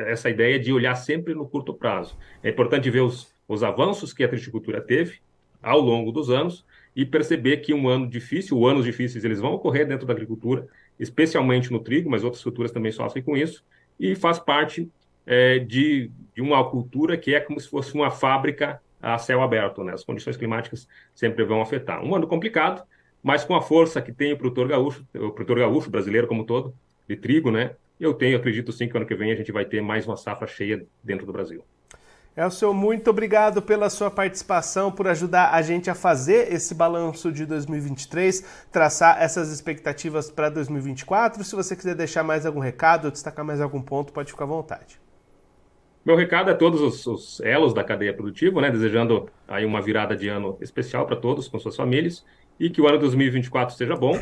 essa 0.08 0.32
ideia 0.32 0.58
de 0.58 0.74
olhar 0.74 0.96
sempre 0.96 1.36
no 1.36 1.48
curto 1.48 1.72
prazo. 1.72 2.18
É 2.42 2.50
importante 2.50 2.90
ver 2.90 3.02
os, 3.02 3.32
os 3.48 3.62
avanços 3.62 4.12
que 4.14 4.24
a 4.24 4.28
triticultura 4.28 4.82
teve 4.82 5.20
ao 5.62 5.80
longo 5.80 6.12
dos 6.12 6.32
anos 6.32 6.66
e 6.96 7.06
perceber 7.06 7.58
que 7.58 7.72
um 7.72 7.88
ano 7.88 8.08
difícil, 8.08 8.66
anos 8.66 8.84
difíceis, 8.84 9.24
eles 9.24 9.40
vão 9.40 9.54
ocorrer 9.54 9.88
dentro 9.88 10.08
da 10.08 10.14
agricultura, 10.14 10.68
especialmente 11.00 11.72
no 11.72 11.80
trigo, 11.80 12.10
mas 12.10 12.24
outras 12.24 12.44
culturas 12.44 12.72
também 12.72 12.92
sofrem 12.92 13.24
com 13.24 13.38
isso, 13.38 13.64
e 14.00 14.16
faz 14.16 14.40
parte 14.40 14.90
é, 15.24 15.60
de, 15.60 16.10
de 16.34 16.42
uma 16.42 16.68
cultura 16.68 17.16
que 17.16 17.36
é 17.36 17.40
como 17.40 17.60
se 17.60 17.70
fosse 17.70 17.94
uma 17.94 18.10
fábrica 18.10 18.82
a 19.00 19.20
céu 19.20 19.44
aberto, 19.44 19.84
né? 19.84 19.94
As 19.94 20.04
condições 20.04 20.36
climáticas 20.36 20.88
sempre 21.14 21.46
vão 21.46 21.62
afetar. 21.62 22.04
Um 22.04 22.16
ano 22.16 22.26
complicado, 22.26 22.82
mas 23.22 23.44
com 23.44 23.56
a 23.56 23.62
força 23.62 24.02
que 24.02 24.12
tem 24.12 24.34
o 24.34 24.38
produtor 24.38 24.68
gaúcho, 24.68 25.06
o 25.14 25.30
produtor 25.30 25.60
gaúcho 25.60 25.92
brasileiro 25.92 26.26
como 26.26 26.44
todo, 26.44 26.74
de 27.08 27.16
trigo, 27.16 27.52
né? 27.52 27.76
Eu 28.00 28.14
tenho, 28.14 28.38
acredito 28.38 28.72
sim 28.72 28.88
que 28.88 28.96
ano 28.96 29.06
que 29.06 29.16
vem 29.16 29.32
a 29.32 29.36
gente 29.36 29.52
vai 29.52 29.66
ter 29.66 29.82
mais 29.82 30.06
uma 30.06 30.18
safra 30.18 30.48
cheia 30.48 30.86
dentro 31.04 31.26
do 31.26 31.34
Brasil. 31.34 31.64
Elcio, 32.38 32.72
muito 32.72 33.10
obrigado 33.10 33.64
pela 33.64 33.90
sua 33.90 34.12
participação, 34.12 34.92
por 34.92 35.08
ajudar 35.08 35.56
a 35.56 35.62
gente 35.64 35.90
a 35.90 35.96
fazer 35.96 36.54
esse 36.54 36.76
balanço 36.76 37.32
de 37.32 37.48
2023, 37.48 38.68
traçar 38.72 39.20
essas 39.20 39.52
expectativas 39.52 40.30
para 40.30 40.48
2024. 40.48 41.44
Se 41.44 41.56
você 41.56 41.76
quiser 41.76 41.96
deixar 41.96 42.22
mais 42.22 42.46
algum 42.46 42.60
recado 42.60 43.06
ou 43.06 43.12
destacar 43.12 43.44
mais 43.44 43.60
algum 43.60 43.82
ponto, 43.82 44.14
pode 44.14 44.32
ficar 44.32 44.44
à 44.44 44.48
vontade. 44.48 45.00
Meu 46.06 46.16
recado 46.16 46.52
é 46.52 46.54
a 46.54 46.56
todos 46.56 46.80
os, 46.80 47.08
os, 47.08 47.40
elos 47.40 47.74
da 47.74 47.84
cadeia 47.84 48.14
produtiva, 48.14 48.62
né? 48.62 48.70
Desejando 48.70 49.28
aí 49.48 49.66
uma 49.66 49.82
virada 49.82 50.16
de 50.16 50.28
ano 50.28 50.60
especial 50.62 51.08
para 51.08 51.16
todos, 51.16 51.48
com 51.48 51.58
suas 51.58 51.76
famílias, 51.76 52.24
e 52.60 52.70
que 52.70 52.80
o 52.80 52.88
ano 52.88 53.00
2024 53.00 53.76
seja 53.76 53.96
bom. 53.96 54.18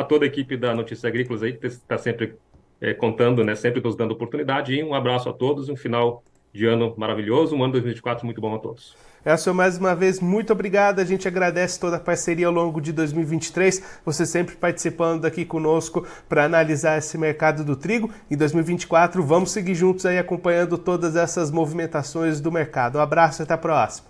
A 0.00 0.04
toda 0.04 0.24
a 0.24 0.28
equipe 0.28 0.56
da 0.56 0.74
Notícias 0.74 1.04
Agrícolas 1.04 1.42
aí, 1.42 1.52
que 1.52 1.66
está 1.66 1.98
sempre 1.98 2.34
é, 2.80 2.94
contando, 2.94 3.44
né? 3.44 3.54
Sempre 3.54 3.82
nos 3.82 3.94
dando 3.94 4.12
oportunidade. 4.12 4.72
E 4.72 4.82
um 4.82 4.94
abraço 4.94 5.28
a 5.28 5.32
todos 5.32 5.68
e 5.68 5.72
um 5.72 5.76
final 5.76 6.24
de 6.54 6.64
ano 6.64 6.94
maravilhoso, 6.96 7.54
um 7.54 7.62
ano 7.62 7.74
2024 7.74 8.24
muito 8.24 8.40
bom 8.40 8.54
a 8.54 8.58
todos. 8.58 8.96
Elcio, 9.26 9.54
mais 9.54 9.76
uma 9.76 9.94
vez, 9.94 10.18
muito 10.18 10.54
obrigado. 10.54 11.00
A 11.00 11.04
gente 11.04 11.28
agradece 11.28 11.78
toda 11.78 11.96
a 11.96 12.00
parceria 12.00 12.46
ao 12.46 12.52
longo 12.52 12.80
de 12.80 12.94
2023. 12.94 14.00
Você 14.06 14.24
sempre 14.24 14.56
participando 14.56 15.26
aqui 15.26 15.44
conosco 15.44 16.06
para 16.26 16.46
analisar 16.46 16.96
esse 16.96 17.18
mercado 17.18 17.62
do 17.62 17.76
trigo. 17.76 18.10
Em 18.30 18.38
2024, 18.38 19.22
vamos 19.22 19.50
seguir 19.50 19.74
juntos 19.74 20.06
aí 20.06 20.16
acompanhando 20.16 20.78
todas 20.78 21.14
essas 21.14 21.50
movimentações 21.50 22.40
do 22.40 22.50
mercado. 22.50 22.96
Um 22.96 23.02
abraço 23.02 23.42
e 23.42 23.44
até 23.44 23.52
a 23.52 23.58
próxima. 23.58 24.09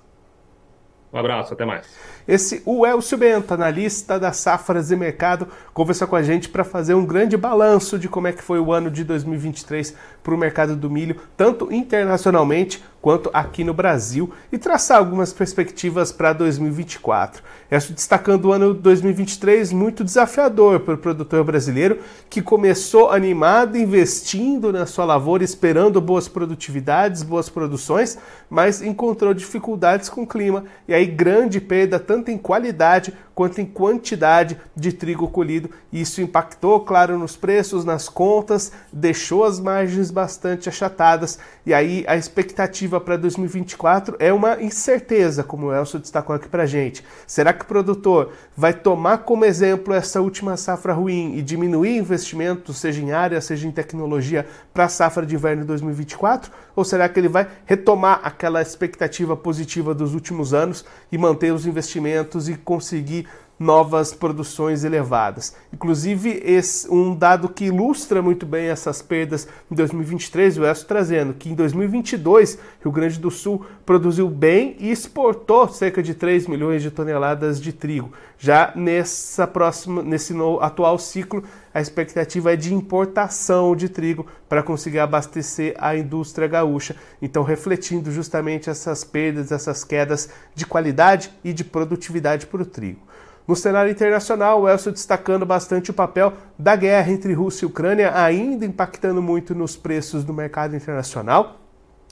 Um 1.12 1.18
abraço, 1.18 1.52
até 1.52 1.64
mais. 1.64 1.86
Esse 2.26 2.62
o 2.64 2.86
Elcio 2.86 3.18
Bento, 3.18 3.52
analista 3.52 4.18
da 4.18 4.32
Safras 4.32 4.92
e 4.92 4.96
Mercado, 4.96 5.48
conversou 5.74 6.06
com 6.06 6.14
a 6.14 6.22
gente 6.22 6.48
para 6.48 6.62
fazer 6.62 6.94
um 6.94 7.04
grande 7.04 7.36
balanço 7.36 7.98
de 7.98 8.08
como 8.08 8.28
é 8.28 8.32
que 8.32 8.42
foi 8.42 8.60
o 8.60 8.72
ano 8.72 8.90
de 8.90 9.02
2023 9.02 9.96
para 10.22 10.34
o 10.34 10.38
mercado 10.38 10.76
do 10.76 10.88
milho, 10.88 11.16
tanto 11.36 11.72
internacionalmente 11.72 12.82
quanto 13.00 13.30
aqui 13.32 13.64
no 13.64 13.72
Brasil, 13.72 14.30
e 14.52 14.58
traçar 14.58 14.98
algumas 14.98 15.32
perspectivas 15.32 16.12
para 16.12 16.32
2024. 16.32 17.42
Estou 17.70 17.94
destacando 17.94 18.46
o 18.46 18.52
ano 18.52 18.74
2023 18.74 19.72
muito 19.72 20.04
desafiador 20.04 20.80
para 20.80 20.94
o 20.94 20.98
produtor 20.98 21.44
brasileiro, 21.44 22.00
que 22.28 22.42
começou 22.42 23.10
animado, 23.10 23.76
investindo 23.76 24.72
na 24.72 24.86
sua 24.86 25.04
lavoura, 25.04 25.44
esperando 25.44 26.00
boas 26.00 26.28
produtividades, 26.28 27.22
boas 27.22 27.48
produções, 27.48 28.18
mas 28.48 28.82
encontrou 28.82 29.32
dificuldades 29.32 30.08
com 30.08 30.22
o 30.22 30.26
clima, 30.26 30.64
e 30.86 30.92
aí 30.92 31.06
grande 31.06 31.60
perda 31.60 31.98
tanto 31.98 32.30
em 32.30 32.36
qualidade 32.36 33.14
quanto 33.40 33.58
em 33.58 33.64
quantidade 33.64 34.58
de 34.76 34.92
trigo 34.92 35.26
colhido. 35.26 35.70
Isso 35.90 36.20
impactou, 36.20 36.78
claro, 36.80 37.18
nos 37.18 37.36
preços, 37.36 37.86
nas 37.86 38.06
contas, 38.06 38.70
deixou 38.92 39.44
as 39.44 39.58
margens 39.58 40.10
bastante 40.10 40.68
achatadas. 40.68 41.38
E 41.64 41.72
aí 41.72 42.04
a 42.06 42.18
expectativa 42.18 43.00
para 43.00 43.16
2024 43.16 44.16
é 44.18 44.30
uma 44.30 44.62
incerteza, 44.62 45.42
como 45.42 45.68
o 45.68 45.74
Elcio 45.74 45.98
destacou 45.98 46.36
aqui 46.36 46.50
para 46.50 46.66
gente. 46.66 47.02
Será 47.26 47.54
que 47.54 47.62
o 47.62 47.66
produtor 47.66 48.30
vai 48.54 48.74
tomar 48.74 49.24
como 49.24 49.46
exemplo 49.46 49.94
essa 49.94 50.20
última 50.20 50.54
safra 50.58 50.92
ruim 50.92 51.34
e 51.38 51.40
diminuir 51.40 51.96
investimentos, 51.96 52.76
seja 52.76 53.00
em 53.00 53.12
área, 53.12 53.40
seja 53.40 53.66
em 53.66 53.72
tecnologia, 53.72 54.46
para 54.74 54.84
a 54.84 54.88
safra 54.90 55.24
de 55.24 55.34
inverno 55.34 55.64
2024? 55.64 56.52
Ou 56.76 56.84
será 56.84 57.08
que 57.08 57.18
ele 57.18 57.28
vai 57.28 57.48
retomar 57.64 58.20
aquela 58.22 58.60
expectativa 58.60 59.34
positiva 59.34 59.94
dos 59.94 60.12
últimos 60.12 60.52
anos 60.52 60.84
e 61.10 61.16
manter 61.16 61.54
os 61.54 61.64
investimentos 61.64 62.46
e 62.46 62.54
conseguir 62.54 63.29
novas 63.60 64.14
produções 64.14 64.84
elevadas. 64.84 65.54
Inclusive, 65.70 66.40
esse, 66.42 66.90
um 66.90 67.14
dado 67.14 67.46
que 67.46 67.66
ilustra 67.66 68.22
muito 68.22 68.46
bem 68.46 68.68
essas 68.68 69.02
perdas 69.02 69.46
em 69.70 69.74
2023, 69.74 70.56
o 70.56 70.64
Elcio 70.64 70.86
trazendo 70.86 71.34
que 71.34 71.50
em 71.50 71.54
2022, 71.54 72.58
Rio 72.82 72.90
Grande 72.90 73.20
do 73.20 73.30
Sul 73.30 73.66
produziu 73.84 74.30
bem 74.30 74.76
e 74.78 74.90
exportou 74.90 75.68
cerca 75.68 76.02
de 76.02 76.14
3 76.14 76.46
milhões 76.46 76.80
de 76.80 76.90
toneladas 76.90 77.60
de 77.60 77.70
trigo. 77.70 78.10
Já 78.38 78.72
nessa 78.74 79.46
próxima, 79.46 80.02
nesse 80.02 80.32
no, 80.32 80.58
atual 80.60 80.98
ciclo, 80.98 81.44
a 81.74 81.82
expectativa 81.82 82.54
é 82.54 82.56
de 82.56 82.72
importação 82.72 83.76
de 83.76 83.90
trigo 83.90 84.26
para 84.48 84.62
conseguir 84.62 85.00
abastecer 85.00 85.74
a 85.78 85.94
indústria 85.94 86.48
gaúcha. 86.48 86.96
Então, 87.20 87.42
refletindo 87.42 88.10
justamente 88.10 88.70
essas 88.70 89.04
perdas, 89.04 89.52
essas 89.52 89.84
quedas 89.84 90.30
de 90.54 90.64
qualidade 90.64 91.30
e 91.44 91.52
de 91.52 91.62
produtividade 91.62 92.46
para 92.46 92.62
o 92.62 92.66
trigo. 92.66 93.09
No 93.50 93.56
cenário 93.56 93.90
internacional, 93.90 94.62
o 94.62 94.68
Elcio 94.68 94.92
destacando 94.92 95.44
bastante 95.44 95.90
o 95.90 95.92
papel 95.92 96.34
da 96.56 96.76
guerra 96.76 97.10
entre 97.10 97.32
Rússia 97.32 97.64
e 97.64 97.66
Ucrânia, 97.66 98.16
ainda 98.16 98.64
impactando 98.64 99.20
muito 99.20 99.56
nos 99.56 99.74
preços 99.76 100.22
do 100.22 100.32
mercado 100.32 100.76
internacional 100.76 101.56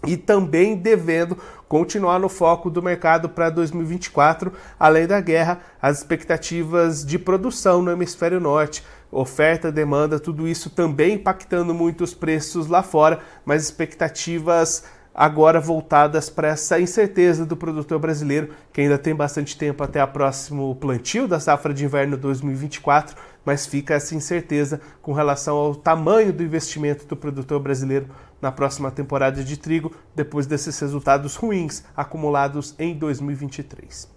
e 0.04 0.16
também 0.16 0.74
devendo 0.74 1.38
continuar 1.68 2.18
no 2.18 2.28
foco 2.28 2.68
do 2.68 2.82
mercado 2.82 3.28
para 3.28 3.50
2024, 3.50 4.52
além 4.80 5.06
da 5.06 5.20
guerra, 5.20 5.60
as 5.80 5.98
expectativas 5.98 7.06
de 7.06 7.20
produção 7.20 7.82
no 7.82 7.92
hemisfério 7.92 8.40
norte, 8.40 8.82
oferta, 9.08 9.70
demanda, 9.70 10.18
tudo 10.18 10.48
isso 10.48 10.68
também 10.68 11.14
impactando 11.14 11.72
muito 11.72 12.02
os 12.02 12.14
preços 12.14 12.66
lá 12.66 12.82
fora, 12.82 13.20
mas 13.44 13.62
expectativas 13.62 14.82
agora 15.18 15.60
voltadas 15.60 16.30
para 16.30 16.46
essa 16.46 16.78
incerteza 16.78 17.44
do 17.44 17.56
produtor 17.56 17.98
brasileiro, 17.98 18.50
que 18.72 18.82
ainda 18.82 18.96
tem 18.96 19.12
bastante 19.12 19.58
tempo 19.58 19.82
até 19.82 20.02
o 20.02 20.06
próximo 20.06 20.76
plantio 20.76 21.26
da 21.26 21.40
safra 21.40 21.74
de 21.74 21.84
inverno 21.84 22.16
2024, 22.16 23.16
mas 23.44 23.66
fica 23.66 23.94
essa 23.94 24.14
incerteza 24.14 24.80
com 25.02 25.12
relação 25.12 25.56
ao 25.56 25.74
tamanho 25.74 26.32
do 26.32 26.44
investimento 26.44 27.04
do 27.04 27.16
produtor 27.16 27.58
brasileiro 27.58 28.06
na 28.40 28.52
próxima 28.52 28.92
temporada 28.92 29.42
de 29.42 29.56
trigo, 29.56 29.92
depois 30.14 30.46
desses 30.46 30.78
resultados 30.78 31.34
ruins 31.34 31.82
acumulados 31.96 32.76
em 32.78 32.94
2023. 32.94 34.08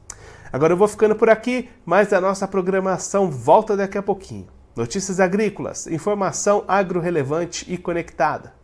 Agora 0.54 0.74
eu 0.74 0.78
vou 0.78 0.88
ficando 0.88 1.16
por 1.16 1.32
aqui, 1.32 1.68
mas 1.84 2.14
a 2.14 2.22
nossa 2.22 2.48
programação 2.48 3.32
volta 3.32 3.76
daqui 3.76 3.98
a 3.98 4.04
pouquinho. 4.04 4.46
Notícias 4.76 5.20
agrícolas, 5.20 5.88
informação 5.88 6.64
agro 6.68 7.00
relevante 7.00 7.66
e 7.68 7.76
conectada. 7.76 8.61